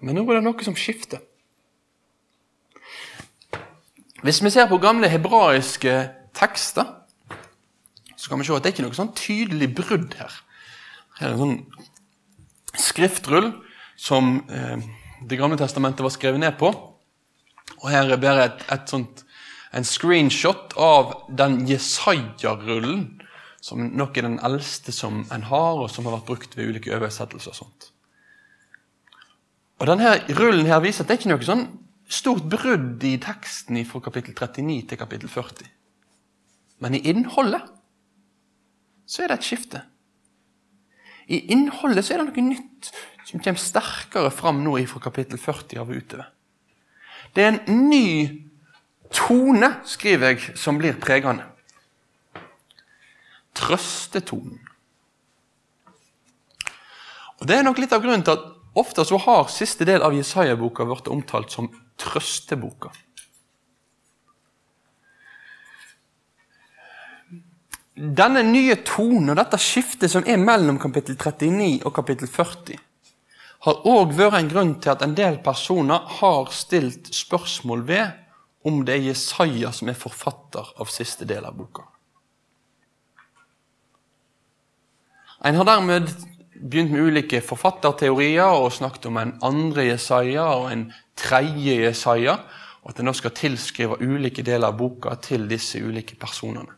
Men 0.00 0.14
nå 0.14 0.24
er 0.28 0.38
det 0.38 0.46
noe 0.46 0.64
som 0.64 0.76
skifter. 0.78 1.20
Hvis 4.22 4.40
vi 4.42 4.50
ser 4.50 4.68
på 4.70 4.80
gamle 4.82 5.11
hebraiske 5.11 5.94
tekster, 6.34 6.94
så 8.16 8.30
kan 8.30 8.40
vi 8.40 8.46
se 8.46 8.54
at 8.54 8.64
det 8.64 8.72
ikke 8.72 8.82
er 8.82 8.88
noe 8.88 8.98
sånn 8.98 9.14
tydelig 9.18 9.68
brudd 9.78 10.16
her. 10.18 10.32
Her 11.18 11.30
er 11.30 11.37
en 11.37 11.42
sånn 11.42 12.78
skriftrull 12.78 13.52
som 13.98 14.38
eh, 14.50 14.78
Det 15.18 15.34
gamle 15.34 15.56
testamentet 15.58 16.04
var 16.06 16.12
skrevet 16.14 16.38
ned 16.38 16.54
på. 16.61 16.68
Og 16.70 17.87
her 17.90 18.06
er 18.06 18.20
bare 18.22 18.44
et, 18.46 18.61
et 18.70 18.84
sånt 18.87 19.24
en 19.72 19.85
screenshot 19.85 20.72
av 20.76 21.14
den 21.28 21.61
Jesaja-rullen, 21.68 23.20
som 23.61 23.83
nok 23.98 24.16
er 24.16 24.28
den 24.28 24.38
eldste 24.44 24.94
som 24.94 25.24
en 25.35 25.44
har, 25.50 25.81
og 25.83 25.90
som 25.90 26.07
har 26.07 26.18
vært 26.18 26.28
brukt 26.31 26.57
ved 26.57 26.70
ulike 26.70 26.94
oversettelser. 26.94 27.50
og 27.50 27.57
sånt. 27.57 27.90
Og 29.78 29.87
denne 29.87 30.16
rullen 30.35 30.66
her 30.66 30.81
viser 30.83 31.04
at 31.04 31.11
det 31.11 31.16
er 31.16 31.20
ikke 31.20 31.33
noe 31.35 31.46
sånn 31.46 31.66
stort 32.09 32.46
brudd 32.50 33.04
i 33.04 33.18
teksten 33.20 33.78
fra 33.87 34.00
kapittel 34.00 34.35
39 34.35 34.88
til 34.88 34.98
kapittel 34.98 35.28
40. 35.28 35.68
Men 36.83 36.96
i 36.96 37.02
innholdet 37.11 37.62
så 39.09 39.22
er 39.22 39.31
det 39.31 39.38
et 39.38 39.48
skifte. 39.48 39.83
I 41.28 41.42
innholdet 41.52 42.07
så 42.07 42.14
er 42.14 42.22
det 42.22 42.31
noe 42.31 42.48
nytt 42.48 42.90
som 43.28 43.42
kommer 43.44 43.61
sterkere 43.61 44.33
fram 44.33 44.62
nå 44.64 44.78
fra 44.88 45.02
kapittel 45.04 45.40
40 45.40 45.83
av 45.83 45.92
utover. 45.92 46.31
Det 47.37 47.44
er 47.44 47.59
en 47.59 47.88
ny 47.90 48.47
tone, 49.14 49.73
skriver 49.88 50.33
jeg, 50.33 50.57
som 50.59 50.79
blir 50.81 50.99
pregende. 51.01 51.47
Trøstetonen. 53.59 54.61
Og 57.38 57.47
Det 57.47 57.57
er 57.57 57.66
nok 57.66 57.79
litt 57.79 57.92
av 57.94 58.03
grunnen 58.03 58.25
til 58.27 58.35
at 58.35 58.47
ofte 58.79 59.05
så 59.07 59.18
har 59.23 59.51
siste 59.53 59.87
del 59.87 60.03
av 60.03 60.14
Jesaja-boka 60.14 60.87
blitt 60.87 61.11
omtalt 61.11 61.55
som 61.55 61.71
trøsteboka. 61.99 62.90
Denne 67.99 68.44
nye 68.47 68.77
tonen 68.87 69.33
og 69.33 69.38
dette 69.40 69.59
skiftet 69.59 70.11
som 70.12 70.27
er 70.27 70.38
mellom 70.38 70.77
kapittel 70.79 71.16
39 71.18 71.81
og 71.83 71.94
kapittel 71.97 72.31
40, 72.31 72.79
har 73.66 73.81
òg 73.90 74.12
vært 74.14 74.38
en 74.38 74.51
grunn 74.53 74.75
til 74.79 74.92
at 74.92 75.03
en 75.03 75.16
del 75.18 75.40
personer 75.42 76.05
har 76.21 76.53
stilt 76.55 77.11
spørsmål 77.14 77.83
ved 77.88 78.28
om 78.66 78.83
det 78.85 78.97
er 78.97 79.07
Jesaja 79.11 79.71
som 79.73 79.90
er 79.90 79.99
forfatter 79.99 80.75
av 80.81 80.90
siste 80.90 81.27
del 81.29 81.47
av 81.47 81.57
boka. 81.59 81.85
En 85.47 85.55
har 85.55 85.68
dermed 85.68 86.11
begynt 86.59 86.90
med 86.90 87.05
ulike 87.07 87.40
forfatterteorier 87.47 88.59
og 88.59 88.73
snakket 88.75 89.07
om 89.07 89.21
en 89.21 89.37
andre 89.47 89.85
Jesaja 89.92 90.49
og 90.57 90.73
en 90.73 90.88
tredje 91.18 91.77
Jesaja, 91.85 92.35
og 92.83 92.90
at 92.90 92.99
en 92.99 93.09
nå 93.11 93.14
skal 93.14 93.35
tilskrive 93.37 94.01
ulike 94.03 94.42
deler 94.42 94.73
av 94.73 94.79
boka 94.79 95.14
til 95.23 95.47
disse 95.51 95.79
ulike 95.79 96.18
personene. 96.18 96.75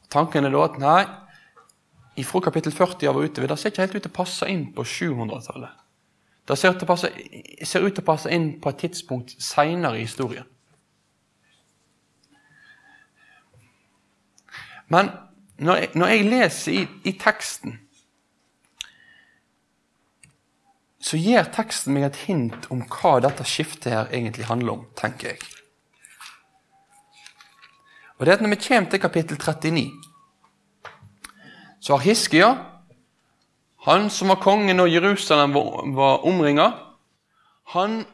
Og 0.00 0.08
tanken 0.12 0.48
er 0.48 0.54
da 0.54 0.64
at 0.64 0.80
nei, 0.80 1.02
ifra 2.20 2.40
kapittel 2.44 2.72
40 2.72 3.10
av 3.10 3.18
og 3.18 3.28
utover, 3.28 3.50
det 3.50 3.60
ser 3.60 3.72
ikke 3.72 3.84
helt 3.84 3.96
ut 3.98 4.04
til 4.06 4.12
å 4.12 4.18
passe 4.22 4.48
inn 4.48 4.66
på 4.72 4.84
700-tallet. 4.86 5.80
Det 6.44 6.58
ser 6.60 6.74
ut, 6.74 6.80
til 7.94 8.02
å 8.02 8.06
passe 8.06 8.32
inn 8.32 8.50
på 8.60 8.70
et 8.70 8.82
tidspunkt 8.84 9.32
seinere 9.40 9.96
i 9.96 10.04
historien. 10.04 10.44
Men 14.88 15.10
når 15.58 15.76
jeg, 15.76 15.88
når 15.94 16.06
jeg 16.12 16.28
leser 16.28 16.72
i, 16.72 16.86
i 17.04 17.12
teksten 17.18 17.78
så 21.04 21.18
gir 21.20 21.44
teksten 21.52 21.92
meg 21.92 22.06
et 22.06 22.22
hint 22.24 22.64
om 22.72 22.80
hva 22.88 23.18
dette 23.20 23.44
skiftet 23.44 23.92
her 23.92 24.06
egentlig 24.08 24.46
handler 24.48 24.78
om, 24.78 24.84
tenker 24.96 25.34
jeg. 25.34 25.42
Og 28.16 28.24
det 28.24 28.32
er 28.32 28.38
at 28.38 28.44
Når 28.44 28.54
vi 28.54 28.62
kommer 28.68 28.90
til 28.90 29.00
kapittel 29.00 29.36
39, 29.36 29.90
så 31.80 31.96
har 31.96 32.04
Hiskia, 32.06 32.48
han 33.84 34.08
som 34.10 34.32
var 34.32 34.40
kongen 34.40 34.76
når 34.76 34.86
Jerusalem 34.86 35.52
var, 35.52 35.84
var 35.92 36.24
omringa, 36.24 36.70
han 37.74 38.06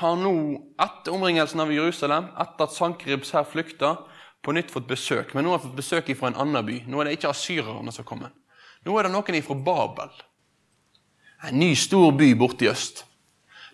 har 0.00 0.16
nå, 0.16 0.32
etter 0.80 1.12
omringelsen 1.12 1.60
av 1.60 1.72
Jerusalem, 1.72 2.30
etter 2.40 2.64
at 2.64 2.72
Sankeribs 2.72 3.34
her 3.36 3.44
flykta, 3.44 3.96
på 4.42 4.52
nytt 4.56 4.70
fått 4.72 4.88
besøk. 4.88 5.34
Men 5.34 5.44
nå 5.44 5.52
har 5.52 5.60
jeg 5.60 5.68
fått 5.68 5.80
besøk 5.80 6.10
fra 6.16 6.30
en 6.30 6.40
annen 6.46 6.66
by. 6.66 6.82
Nå 6.88 7.00
er 7.00 7.08
det 7.08 7.18
ikke 7.18 7.32
asyrerne 7.34 7.92
som 7.92 8.06
kommer. 8.08 8.32
Nå 8.86 8.96
er 8.96 9.06
det 9.06 9.12
noen 9.12 9.42
fra 9.44 9.54
Babel 9.54 10.12
en 11.42 11.58
ny, 11.58 11.74
stor 11.76 12.12
by 12.12 12.34
borte 12.36 12.66
i 12.66 12.68
øst. 12.68 13.04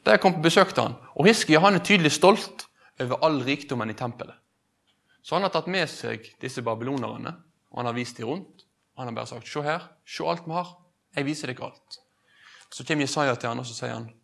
Der 0.07 0.21
kom 0.23 0.37
på 0.37 0.45
besøk 0.45 0.73
til 0.75 0.85
han. 0.85 0.97
Og 1.19 1.27
Hiskia 1.27 1.61
han 1.61 1.75
er 1.75 1.85
tydelig 1.85 2.13
stolt 2.15 2.67
over 3.03 3.19
all 3.27 3.41
rikdommen 3.43 3.91
i 3.91 3.97
tempelet. 3.99 4.37
Så 5.23 5.35
han 5.35 5.43
har 5.43 5.51
tatt 5.51 5.67
med 5.67 5.89
seg 5.91 6.29
disse 6.41 6.63
babylonerne, 6.63 7.33
og 7.73 7.81
han 7.81 7.89
har 7.91 7.97
vist 7.97 8.21
dem 8.21 8.29
rundt. 8.31 8.63
Og 8.95 9.03
han 9.03 9.09
har 9.11 9.15
bare 9.15 9.27
sagt 9.27 9.49
'Se 9.49 9.63
her, 9.63 9.83
se 10.07 10.25
alt 10.25 10.47
vi 10.47 10.53
har. 10.53 10.77
Jeg 11.17 11.25
viser 11.25 11.47
deg 11.47 11.61
alt'. 11.61 11.99
Så 12.71 12.85
kommer 12.85 13.03
Jesaja 13.03 13.35
til 13.35 13.49
han, 13.49 13.59
og 13.59 13.67
så 13.67 13.75
sier 13.75 13.95
han 13.95 14.15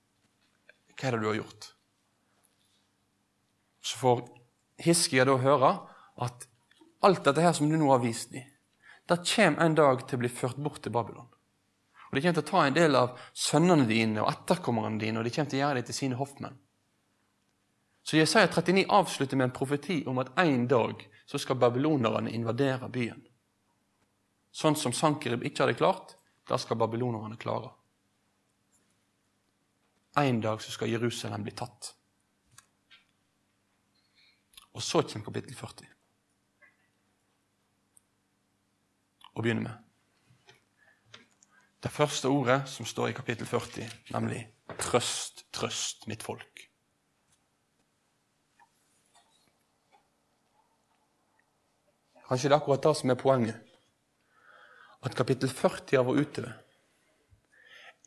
'Hva 0.97 1.09
er 1.09 1.11
det 1.11 1.21
du 1.21 1.27
har 1.27 1.35
gjort?' 1.35 1.73
Så 3.83 3.99
får 3.99 4.29
Hiskia 4.79 5.25
da 5.25 5.37
høre 5.37 5.89
at 6.25 6.49
alt 7.03 7.25
dette 7.27 7.45
her 7.45 7.55
som 7.57 7.71
du 7.71 7.77
nå 7.77 7.91
har 7.91 8.03
vist 8.03 8.33
dem, 8.33 8.47
det 9.11 9.23
kommer 9.27 9.65
en 9.65 9.75
dag 9.75 10.05
til 10.07 10.19
å 10.19 10.23
bli 10.23 10.31
ført 10.31 10.61
bort 10.63 10.83
til 10.83 10.95
Babylon. 10.95 11.29
Og 12.13 12.17
De 12.17 12.21
kommer 12.23 12.37
til 12.37 12.45
å 12.45 12.51
ta 12.51 12.67
en 12.67 12.77
del 12.77 12.97
av 12.97 13.19
sønnene 13.33 13.87
dine 13.89 14.23
og 14.23 14.31
etterkommerne 14.31 15.01
dine 15.01 15.19
og 15.19 15.27
de 15.27 15.33
kommer 15.35 15.51
til 15.51 15.59
å 15.59 15.63
gjøre 15.65 15.81
det 15.81 15.89
til 15.89 15.97
sine 15.97 16.19
hoffmenn. 16.21 16.59
Så 18.03 18.19
Jesaja 18.19 18.49
39 18.51 18.85
avslutter 18.91 19.39
med 19.39 19.49
en 19.49 19.55
profeti 19.55 20.03
om 20.11 20.19
at 20.19 20.33
en 20.43 20.67
dag 20.69 21.05
så 21.27 21.39
skal 21.39 21.57
babylonerne 21.57 22.33
invadere 22.35 22.91
byen. 22.93 23.23
Sånn 24.53 24.77
som 24.77 24.93
Sankerib 24.93 25.47
ikke 25.47 25.65
hadde 25.65 25.79
klart, 25.79 26.17
da 26.49 26.59
skal 26.61 26.77
babylonerne 26.77 27.39
klare. 27.41 27.71
En 30.21 30.43
dag 30.45 30.61
så 30.61 30.75
skal 30.75 30.93
Jerusalem 30.93 31.47
bli 31.47 31.55
tatt. 31.57 31.95
Og 34.77 34.83
så 34.85 35.01
kommer 35.07 35.31
kapittel 35.31 35.57
40. 35.57 35.92
Og 39.35 39.43
begynner 39.43 39.63
med 39.63 39.79
det 41.83 41.91
første 41.91 42.29
ordet 42.29 42.63
som 42.71 42.87
står 42.87 43.09
i 43.11 43.13
kapittel 43.13 43.47
40, 43.47 43.89
nemlig 44.11 44.49
'Trøst, 44.79 45.47
trøst 45.53 46.07
mitt 46.07 46.23
folk'. 46.23 46.69
Kanskje 52.29 52.49
det 52.49 52.55
er 52.55 52.61
akkurat 52.61 52.83
det 52.83 52.97
som 52.97 53.11
er 53.11 53.15
poenget. 53.15 53.57
At 55.03 55.17
kapittel 55.17 55.49
40 55.49 55.99
av 55.99 56.07
vår 56.07 56.21
utøve 56.23 56.53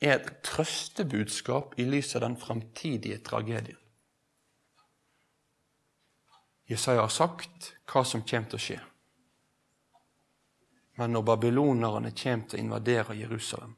er 0.01 0.15
et 0.15 0.31
trøstebudskap 0.43 1.75
i 1.77 1.83
lys 1.83 2.15
av 2.15 2.21
den 2.21 2.37
framtidige 2.37 3.17
tragedien. 3.17 3.77
Jesaja 6.69 7.01
har 7.01 7.13
sagt 7.13 7.75
hva 7.91 8.03
som 8.03 8.23
kommer 8.25 8.49
til 8.49 8.57
å 8.57 8.63
skje. 8.63 8.79
Men 10.95 11.11
når 11.11 11.25
babylonerne 11.27 12.11
kommer 12.15 12.47
til 12.47 12.59
å 12.59 12.63
invadere 12.63 13.17
Jerusalem, 13.19 13.75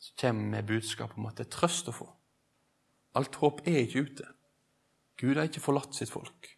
så 0.00 0.14
kommer 0.20 0.44
vi 0.44 0.50
med 0.54 0.68
budskap 0.68 1.16
om 1.16 1.28
at 1.28 1.40
det 1.40 1.46
er 1.46 1.54
trøst 1.56 1.88
å 1.88 1.96
få. 1.96 2.08
Alt 3.16 3.40
håp 3.40 3.64
er 3.68 3.82
ikke 3.82 4.04
ute. 4.06 4.28
Gud 5.20 5.36
har 5.36 5.48
ikke 5.48 5.64
forlatt 5.64 5.96
sitt 5.96 6.12
folk. 6.12 6.52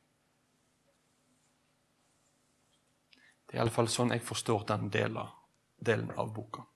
Det 3.47 3.57
er 3.57 3.61
i 3.61 3.63
alle 3.65 3.75
fall 3.75 3.91
sånn 3.91 4.15
jeg 4.15 4.25
forstår 4.25 4.67
den 4.69 4.91
delen 4.93 6.13
av 6.17 6.35
boka. 6.35 6.67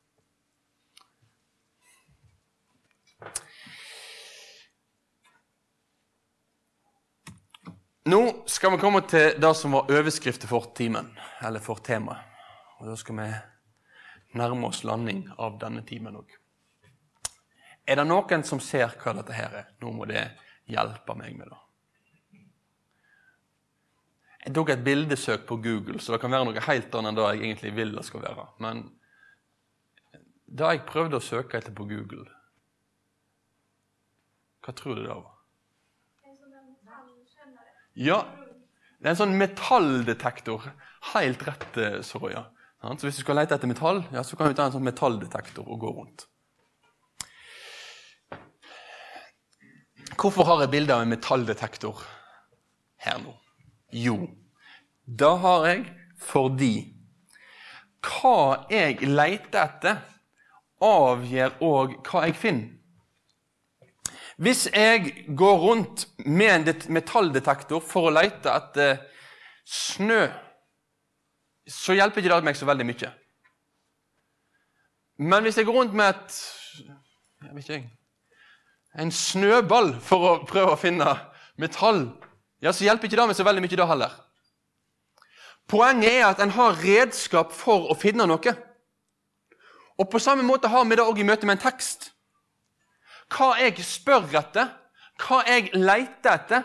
Nå 8.06 8.20
skal 8.46 8.70
vi 8.70 8.78
komme 8.78 9.02
til 9.10 9.34
det 9.42 9.54
som 9.58 9.74
var 9.74 9.90
overskriften 9.90 10.46
for 10.46 10.70
timen, 10.78 11.08
eller 11.42 11.64
for 11.64 11.82
temaet. 11.82 12.35
Og 12.80 12.90
da 12.90 12.96
skal 13.00 13.20
vi 13.20 13.28
nærme 14.36 14.68
oss 14.68 14.82
landing 14.84 15.24
av 15.38 15.58
denne 15.60 15.84
timen 15.86 16.18
òg. 16.18 16.34
Er 17.86 18.00
det 18.00 18.08
noen 18.08 18.42
som 18.44 18.60
ser 18.60 18.90
hva 19.00 19.14
dette 19.16 19.36
her 19.36 19.54
er? 19.62 19.70
Nå 19.80 19.92
må 19.94 20.08
det 20.10 20.24
hjelpe 20.66 21.14
meg 21.18 21.36
med 21.38 21.52
det. 21.52 21.60
Jeg 24.46 24.54
tok 24.54 24.70
et 24.70 24.82
bildesøk 24.86 25.46
på 25.46 25.58
Google, 25.58 25.98
så 25.98 26.14
det 26.14 26.20
kan 26.22 26.30
være 26.30 26.46
noe 26.46 26.62
helt 26.68 26.92
annet 26.94 27.10
enn 27.10 27.18
det 27.18 27.26
jeg 27.26 27.42
egentlig 27.42 27.72
vil 27.74 27.94
det 27.96 28.04
skal 28.06 28.22
være. 28.22 28.44
Men 28.62 28.84
da 30.46 30.70
jeg 30.70 30.86
prøvde 30.86 31.18
å 31.18 31.24
søke 31.24 31.58
etter 31.58 31.74
på 31.74 31.86
Google, 31.90 32.26
hva 34.62 34.74
tror 34.74 34.98
du 34.98 35.02
det 35.02 35.14
var? 35.14 35.32
Ja, 37.96 38.20
det 38.98 39.08
er 39.08 39.14
en 39.14 39.18
sånn 39.22 39.38
metalldetektor. 39.38 40.64
Helt 41.14 41.42
rett, 41.46 41.76
eh, 41.80 42.00
Soraya. 42.04 42.44
Så 42.94 43.08
hvis 43.08 43.18
du 43.18 43.24
skal 43.24 43.40
lete 43.40 43.56
etter 43.56 43.70
metall, 43.70 44.04
ja, 44.14 44.22
så 44.22 44.38
kan 44.38 44.50
du 44.50 44.56
ta 44.56 44.68
en 44.68 44.74
sånn 44.76 44.86
metalldetektor 44.86 45.66
og 45.66 45.80
gå 45.82 45.92
rundt. 45.96 46.26
Hvorfor 50.16 50.46
har 50.48 50.62
jeg 50.62 50.72
bilde 50.72 50.94
av 50.94 51.02
en 51.04 51.10
metalldetektor 51.12 51.98
her 53.04 53.18
nå? 53.20 53.34
Jo, 53.92 54.16
da 55.04 55.34
har 55.42 55.66
jeg 55.70 55.82
fordi 56.22 56.74
hva 58.06 58.68
jeg 58.70 59.02
leter 59.10 59.60
etter, 59.66 60.00
avgjør 60.82 61.58
òg 61.66 61.98
hva 62.06 62.24
jeg 62.28 62.38
finner. 62.38 62.72
Hvis 64.36 64.66
jeg 64.68 65.24
går 65.36 65.60
rundt 65.62 66.06
med 66.28 66.68
en 66.68 66.92
metalldetektor 66.92 67.80
for 67.80 68.10
å 68.10 68.16
lete 68.18 68.52
etter 68.52 68.98
snø 69.64 70.26
så 71.66 71.96
hjelper 71.96 72.22
ikke 72.22 72.34
det 72.34 72.46
meg 72.46 72.58
så 72.58 72.68
veldig 72.68 72.86
mye. 72.86 73.12
Men 75.16 75.46
hvis 75.46 75.56
jeg 75.58 75.66
går 75.66 75.78
rundt 75.80 75.96
med 75.96 76.12
et 76.12 76.36
jeg 77.46 77.54
vet 77.54 77.68
ikke, 77.68 77.90
en 78.96 79.12
snøball 79.12 79.90
for 80.00 80.28
å 80.28 80.36
prøve 80.48 80.72
å 80.72 80.80
finne 80.80 81.08
metall, 81.60 82.06
ja, 82.64 82.72
så 82.72 82.86
hjelper 82.86 83.08
ikke 83.08 83.18
det 83.18 83.26
meg 83.30 83.38
så 83.38 83.44
veldig 83.46 83.64
mye 83.64 83.78
da 83.78 83.88
heller. 83.90 84.14
Poenget 85.68 86.12
er 86.12 86.24
at 86.28 86.40
en 86.40 86.54
har 86.54 86.78
redskap 86.80 87.52
for 87.52 87.90
å 87.90 87.96
finne 87.98 88.26
noe. 88.28 88.54
Og 89.96 90.08
på 90.12 90.20
samme 90.22 90.44
måte 90.46 90.70
har 90.70 90.84
vi 90.86 90.96
det 90.96 91.04
òg 91.04 91.20
i 91.20 91.26
møte 91.26 91.48
med 91.48 91.58
en 91.58 91.64
tekst. 91.66 92.10
Hva 93.32 93.56
jeg 93.58 93.82
spør 93.84 94.28
etter, 94.38 94.70
hva 95.24 95.42
jeg 95.48 95.72
leter 95.74 96.36
etter, 96.36 96.64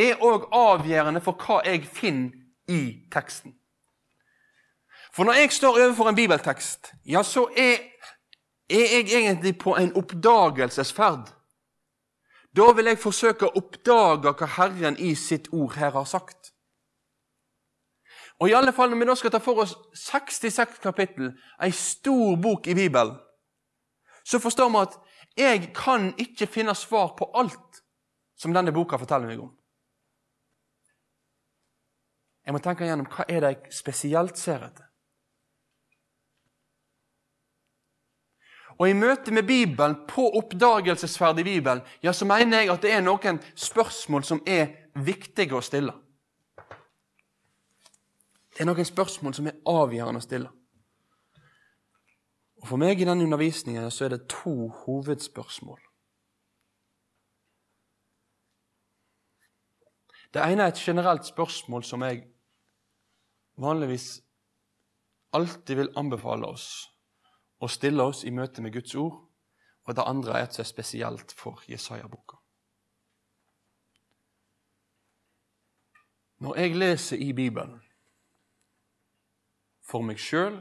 er 0.00 0.22
òg 0.24 0.48
avgjørende 0.56 1.22
for 1.22 1.38
hva 1.38 1.60
jeg 1.66 1.86
finner 1.86 2.34
i 2.70 3.06
teksten. 3.12 3.54
For 5.14 5.24
når 5.24 5.32
jeg 5.32 5.52
står 5.52 5.78
overfor 5.82 6.08
en 6.08 6.14
bibeltekst, 6.14 6.92
ja, 7.06 7.22
så 7.22 7.48
er, 7.56 7.78
er 8.70 8.86
jeg 8.94 9.10
egentlig 9.10 9.58
på 9.58 9.74
en 9.76 9.92
oppdagelsesferd. 9.96 11.32
Da 12.56 12.72
vil 12.74 12.90
jeg 12.90 12.98
forsøke 12.98 13.46
å 13.46 13.58
oppdage 13.58 14.32
hva 14.34 14.48
Herren 14.56 14.98
i 14.98 15.14
sitt 15.18 15.50
ord 15.54 15.76
her 15.78 15.94
har 15.94 16.06
sagt. 16.06 16.52
Og 18.40 18.48
i 18.48 18.54
alle 18.56 18.72
fall 18.72 18.90
Når 18.90 18.98
vi 18.98 19.06
da 19.06 19.14
skal 19.14 19.30
ta 19.30 19.38
for 19.38 19.62
oss 19.62 19.74
66 19.94 20.78
kapittel, 20.82 21.34
ei 21.60 21.70
stor 21.76 22.36
bok 22.40 22.66
i 22.66 22.74
Bibelen, 22.74 23.18
så 24.24 24.38
forstår 24.38 24.70
vi 24.70 24.80
at 24.80 24.98
jeg 25.36 25.72
kan 25.74 26.10
ikke 26.18 26.46
finne 26.46 26.74
svar 26.74 27.14
på 27.18 27.30
alt 27.34 27.82
som 28.38 28.54
denne 28.54 28.72
boka 28.72 28.98
forteller 28.98 29.30
meg 29.30 29.42
om. 29.42 29.52
Jeg 32.46 32.56
må 32.56 32.60
tenke 32.64 32.86
igjennom 32.86 33.06
hva 33.12 33.28
er 33.28 33.44
det 33.44 33.52
jeg 33.52 33.74
spesielt 33.76 34.40
ser 34.40 34.64
etter. 34.66 34.89
Og 38.80 38.88
i 38.88 38.96
møte 38.96 39.32
med 39.32 39.44
Bibelen, 39.44 39.98
på 40.08 40.24
oppdagelsesferdig 40.38 41.44
Bibel, 41.44 41.82
ja, 42.02 42.12
så 42.12 42.24
mener 42.24 42.62
jeg 42.62 42.70
at 42.72 42.80
det 42.82 42.92
er 42.96 43.02
noen 43.04 43.40
spørsmål 43.52 44.24
som 44.24 44.40
er 44.48 44.70
viktige 45.04 45.58
å 45.58 45.60
stille. 45.60 45.92
Det 48.56 48.64
er 48.64 48.68
noen 48.70 48.88
spørsmål 48.88 49.36
som 49.36 49.50
er 49.50 49.58
avgjørende 49.68 50.22
å 50.22 50.24
stille. 50.24 50.48
Og 52.60 52.68
For 52.70 52.80
meg 52.80 53.00
i 53.00 53.08
denne 53.08 53.24
undervisningen 53.24 53.92
så 53.92 54.06
er 54.06 54.14
det 54.14 54.28
to 54.32 54.70
hovedspørsmål. 54.86 55.80
Det 60.32 60.40
ene 60.40 60.64
er 60.64 60.72
et 60.72 60.80
generelt 60.80 61.28
spørsmål 61.28 61.84
som 61.84 62.04
jeg 62.06 62.22
vanligvis 63.60 64.22
alltid 65.36 65.82
vil 65.82 65.92
anbefale 66.00 66.48
oss 66.48 66.70
å 67.60 67.68
stille 67.68 68.02
oss 68.02 68.24
i 68.24 68.32
møte 68.32 68.62
med 68.64 68.72
Guds 68.72 68.94
ord. 68.96 69.18
Og 69.88 69.96
det 69.96 70.06
andre 70.06 70.38
er 70.40 70.48
er 70.48 70.68
spesielt 70.68 71.32
for 71.32 71.62
Jesaja-boka. 71.68 72.36
Når 76.40 76.56
jeg 76.56 76.76
leser 76.76 77.16
i 77.16 77.32
Bibelen 77.32 77.80
for 79.84 80.00
meg 80.02 80.18
sjøl, 80.18 80.56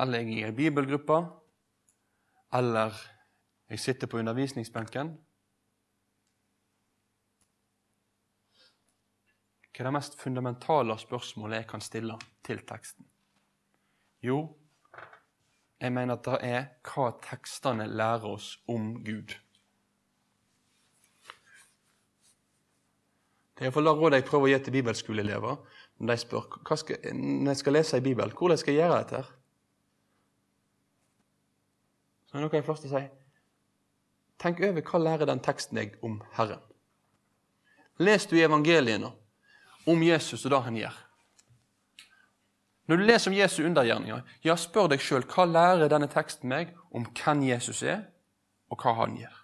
eller 0.00 0.18
jeg 0.18 0.32
er 0.32 0.38
i 0.38 0.44
ei 0.48 0.56
bibelgruppe, 0.56 1.20
eller 2.52 2.96
jeg 3.68 3.80
sitter 3.80 4.06
på 4.06 4.18
undervisningsbenken 4.18 5.16
Hva 9.76 9.82
er 9.82 9.90
det 9.90 9.92
mest 9.92 10.14
fundamentale 10.16 10.94
spørsmålet 10.96 11.58
jeg 11.58 11.66
kan 11.68 11.82
stille 11.84 12.14
til 12.46 12.62
teksten? 12.64 13.04
Jo, 14.24 14.38
jeg 15.80 15.92
mener 15.92 16.16
at 16.16 16.24
det 16.24 16.38
er 16.46 16.62
hva 16.88 17.10
tekstene 17.24 17.86
lærer 17.88 18.28
oss 18.30 18.54
om 18.68 18.94
Gud. 19.04 19.34
Det 23.56 23.64
er 23.64 23.68
iallfall 23.68 23.88
det 23.88 23.96
rådet 23.96 24.20
jeg 24.20 24.28
prøver 24.28 24.46
å 24.46 24.52
gi 24.52 24.62
til 24.64 24.74
bibelskoleelever 24.76 25.60
når 25.96 26.10
de 26.12 26.16
spør 26.20 26.58
hva 26.60 26.76
skal, 26.76 26.98
når 27.16 27.54
jeg 27.54 27.60
skal 27.62 27.76
lese 27.78 28.00
i 28.00 28.04
Bibelen. 28.04 28.34
Hvordan 28.36 28.60
skal 28.60 28.74
jeg 28.74 28.82
gjøre 28.84 28.98
dette? 29.00 29.22
Så 32.26 32.36
er 32.36 32.42
det 32.42 32.44
noe 32.44 32.58
jeg 32.58 32.66
først 32.66 32.88
si, 32.90 33.06
Tenk 34.36 34.60
over 34.60 34.84
hva 34.84 35.00
lærer 35.00 35.28
den 35.30 35.40
teksten 35.40 35.78
deg 35.80 35.94
om 36.04 36.18
Herren. 36.36 36.60
Les 37.96 38.26
du 38.28 38.34
i 38.36 38.44
evangeliene 38.44 39.08
om 39.88 40.02
Jesus 40.04 40.44
og 40.44 40.52
det 40.52 40.60
han 40.66 40.76
gjør. 40.76 40.98
Når 42.86 42.96
du 42.96 43.02
leser 43.02 43.30
om 43.30 43.36
Jesu 43.36 43.64
undergjerninger, 43.66 44.20
ja, 44.44 44.54
spør 44.56 44.92
deg 44.92 45.02
sjøl 45.02 45.26
hva 45.26 45.46
lærer 45.48 45.90
denne 45.90 46.08
teksten 46.10 46.50
meg 46.50 46.70
om 46.94 47.06
hvem 47.18 47.42
Jesus 47.48 47.82
er, 47.82 48.04
og 48.70 48.82
hva 48.82 48.94
han 49.00 49.16
gjør. 49.18 49.34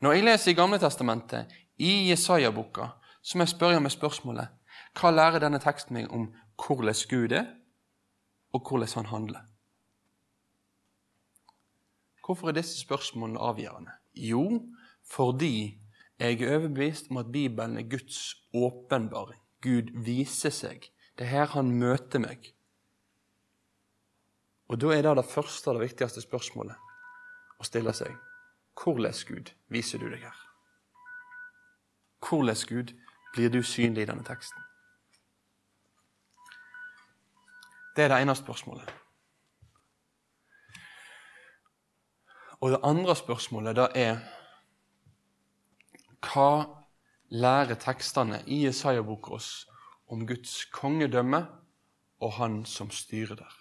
Når 0.00 0.16
jeg 0.16 0.24
leser 0.24 0.52
i 0.52 0.56
Gamle 0.56 0.78
Testamentet, 0.80 1.52
i 1.76 2.08
Jesaja-boka, 2.08 2.86
så 3.22 3.36
må 3.36 3.44
jeg 3.44 3.54
spørre 3.54 3.80
meg 3.84 3.92
spørsmålet 3.92 4.48
hva 4.96 5.12
lærer 5.12 5.44
denne 5.44 5.60
teksten 5.62 5.94
meg 5.96 6.08
om 6.12 6.30
hvordan 6.60 7.04
Gud 7.10 7.32
er, 7.36 7.46
og 8.52 8.64
hvordan 8.68 8.88
han 8.96 9.06
handler? 9.06 9.44
Hvorfor 12.24 12.48
er 12.48 12.56
disse 12.56 12.80
spørsmålene 12.80 13.40
avgjørende? 13.40 13.92
Jo, 14.14 14.62
fordi 15.10 15.80
jeg 16.18 16.40
er 16.42 16.56
overbevist 16.56 17.10
om 17.10 17.16
at 17.16 17.32
Bibelen 17.32 17.78
er 17.78 17.88
Guds 17.90 18.34
åpenbaring. 18.54 19.40
Gud 19.62 19.92
viser 20.04 20.50
seg 20.50 20.88
det 21.20 21.26
er 21.26 21.34
her 21.36 21.50
han 21.52 21.68
møter 21.76 22.18
meg. 22.18 22.46
Og 24.72 24.80
Da 24.80 24.94
er 24.94 25.02
det 25.02 25.16
det 25.18 25.28
første 25.28 25.68
og 25.68 25.76
det 25.76 25.90
viktigste 25.90 26.22
spørsmålet 26.24 27.60
å 27.60 27.66
stille 27.68 27.92
seg. 27.92 28.14
Hvordan, 28.72 29.12
Gud, 29.28 29.52
viser 29.68 30.00
du 30.00 30.08
deg 30.08 30.24
her? 30.24 30.38
Hvordan, 32.24 32.56
Gud, 32.64 32.96
blir 33.34 33.52
du 33.52 33.60
synlig 33.60 34.06
i 34.06 34.08
denne 34.08 34.24
teksten? 34.24 34.64
Det 37.96 38.04
er 38.04 38.14
det 38.14 38.22
ene 38.22 38.34
spørsmålet. 38.34 38.88
Og 42.60 42.70
det 42.70 42.80
andre 42.82 43.16
spørsmålet 43.16 43.76
da 43.76 43.90
er 43.94 44.22
Hva 46.24 46.64
lærer 47.28 47.76
tekstene 47.76 48.40
i 48.46 48.64
Jesaja-boka 48.64 49.36
oss 49.36 49.69
om 50.10 50.26
Guds 50.26 50.64
kongedømme 50.74 51.44
og 52.20 52.32
Han 52.32 52.64
som 52.66 52.90
styrer 52.90 53.38
der. 53.38 53.56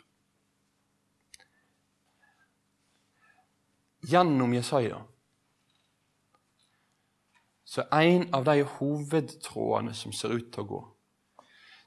Gjennom 4.09 4.53
Jesaja 4.53 4.99
så 7.69 7.85
er 7.93 8.07
en 8.09 8.23
av 8.33 8.47
de 8.47 8.63
hovedtrådene 8.65 9.93
som 9.93 10.13
ser 10.15 10.33
ut 10.33 10.47
til 10.49 10.63
å 10.63 10.69
gå, 10.69 10.79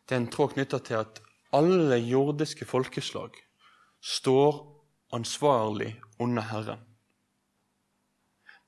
det 0.06 0.14
er 0.14 0.20
en 0.22 0.30
tråd 0.30 0.54
knytta 0.54 0.78
til 0.86 1.00
at 1.00 1.18
alle 1.56 1.98
jordiske 1.98 2.66
folkeslag 2.68 3.34
står 4.02 4.60
ansvarlig 5.12 5.96
under 6.22 6.46
Herren. 6.48 6.84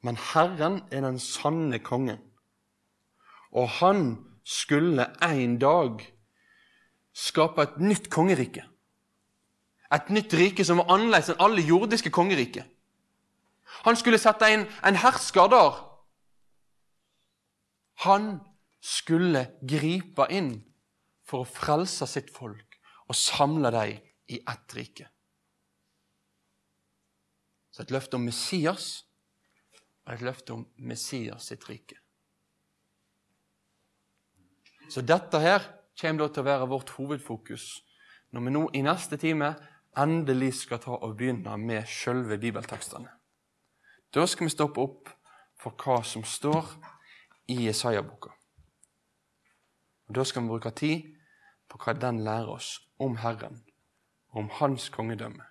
Men 0.05 0.19
Herren 0.21 0.83
er 0.91 1.07
den 1.07 1.21
sanne 1.23 1.79
kongen, 1.79 2.19
og 3.55 3.69
han 3.79 4.03
skulle 4.45 5.09
en 5.25 5.59
dag 5.59 6.05
skape 7.15 7.63
et 7.63 7.81
nytt 7.81 8.11
kongerike. 8.13 8.65
Et 9.95 10.11
nytt 10.11 10.35
rike 10.35 10.65
som 10.67 10.81
var 10.83 10.93
annerledes 10.97 11.31
enn 11.33 11.43
alle 11.45 11.65
jordiske 11.65 12.11
kongeriker. 12.15 12.67
Han 13.85 13.97
skulle 13.97 14.21
sette 14.21 14.49
inn 14.53 14.67
en 14.85 14.99
hersker 15.01 15.51
der. 15.53 15.79
Han 18.05 18.39
skulle 18.85 19.47
gripe 19.65 20.27
inn 20.35 20.57
for 21.25 21.45
å 21.45 21.49
frelse 21.49 22.07
sitt 22.11 22.31
folk 22.35 22.79
og 23.09 23.17
samle 23.17 23.71
dem 23.73 24.01
i 24.35 24.41
ett 24.41 24.77
rike. 24.77 25.09
Så 27.73 27.83
et 27.83 27.93
løfte 27.95 28.19
om 28.19 28.27
Messias 28.27 29.05
og 30.05 30.15
et 30.15 30.25
løfte 30.25 30.55
om 30.55 30.67
Messias 30.77 31.49
sitt 31.51 31.65
rike. 31.69 32.04
Så 34.95 35.03
dette 35.03 35.41
her 35.43 35.65
kommer 35.99 36.29
til 36.31 36.45
å 36.45 36.47
være 36.47 36.67
vårt 36.71 36.93
hovedfokus 36.95 37.65
når 38.31 38.45
vi 38.45 38.51
nå 38.55 38.61
i 38.79 38.83
neste 38.87 39.17
time 39.19 39.49
endelig 39.99 40.53
skal 40.61 40.79
ta 40.85 40.95
og 40.95 41.17
begynne 41.19 41.57
med 41.59 41.89
selve 41.91 42.39
bibeltekstene. 42.39 43.11
Da 44.15 44.27
skal 44.31 44.47
vi 44.47 44.55
stoppe 44.55 44.85
opp 44.85 45.11
for 45.59 45.75
hva 45.83 45.97
som 46.07 46.23
står 46.23 46.71
i 47.51 47.65
Jesaja-boka. 47.65 48.31
Da 50.15 50.23
skal 50.23 50.45
vi 50.45 50.53
bruke 50.53 50.71
tid 50.79 51.11
på 51.67 51.81
hva 51.83 51.97
den 51.99 52.23
lærer 52.23 52.55
oss 52.55 52.77
om 53.03 53.19
Herren, 53.19 53.65
om 54.31 54.47
Hans 54.61 54.93
kongedømme. 54.95 55.43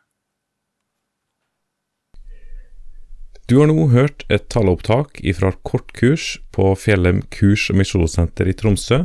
Du 3.53 3.59
har 3.59 3.67
nå 3.69 3.83
hørt 3.91 4.23
et 4.33 4.47
taleopptak 4.49 5.19
fra 5.37 5.51
kortkurs 5.61 6.39
på 6.55 6.71
Fjellheim 6.73 7.19
kurs- 7.29 7.67
og 7.69 7.77
misjonssenter 7.77 8.49
i 8.49 8.55
Tromsø, 8.57 8.97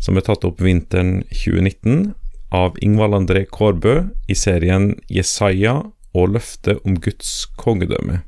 som 0.00 0.16
er 0.16 0.24
tatt 0.24 0.46
opp 0.48 0.62
vinteren 0.64 1.18
2019 1.28 2.14
av 2.56 2.80
Ingvald 2.80 3.18
André 3.18 3.42
Kårbø 3.44 3.98
i 4.32 4.38
serien 4.38 4.94
Jesaja 5.12 5.74
og 6.16 6.32
løftet 6.38 6.80
om 6.88 6.96
Guds 7.04 7.34
kongedømme. 7.60 8.22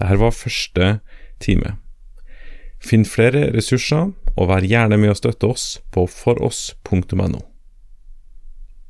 Dette 0.00 0.20
var 0.24 0.32
første 0.32 0.88
time. 1.44 1.76
Finn 2.80 3.04
flere 3.04 3.50
ressurser, 3.52 4.14
og 4.32 4.48
vær 4.48 4.64
gjerne 4.64 4.96
med 4.96 5.12
å 5.12 5.20
støtte 5.20 5.52
oss 5.52 5.66
på 5.92 6.08
foross.no. 6.08 7.51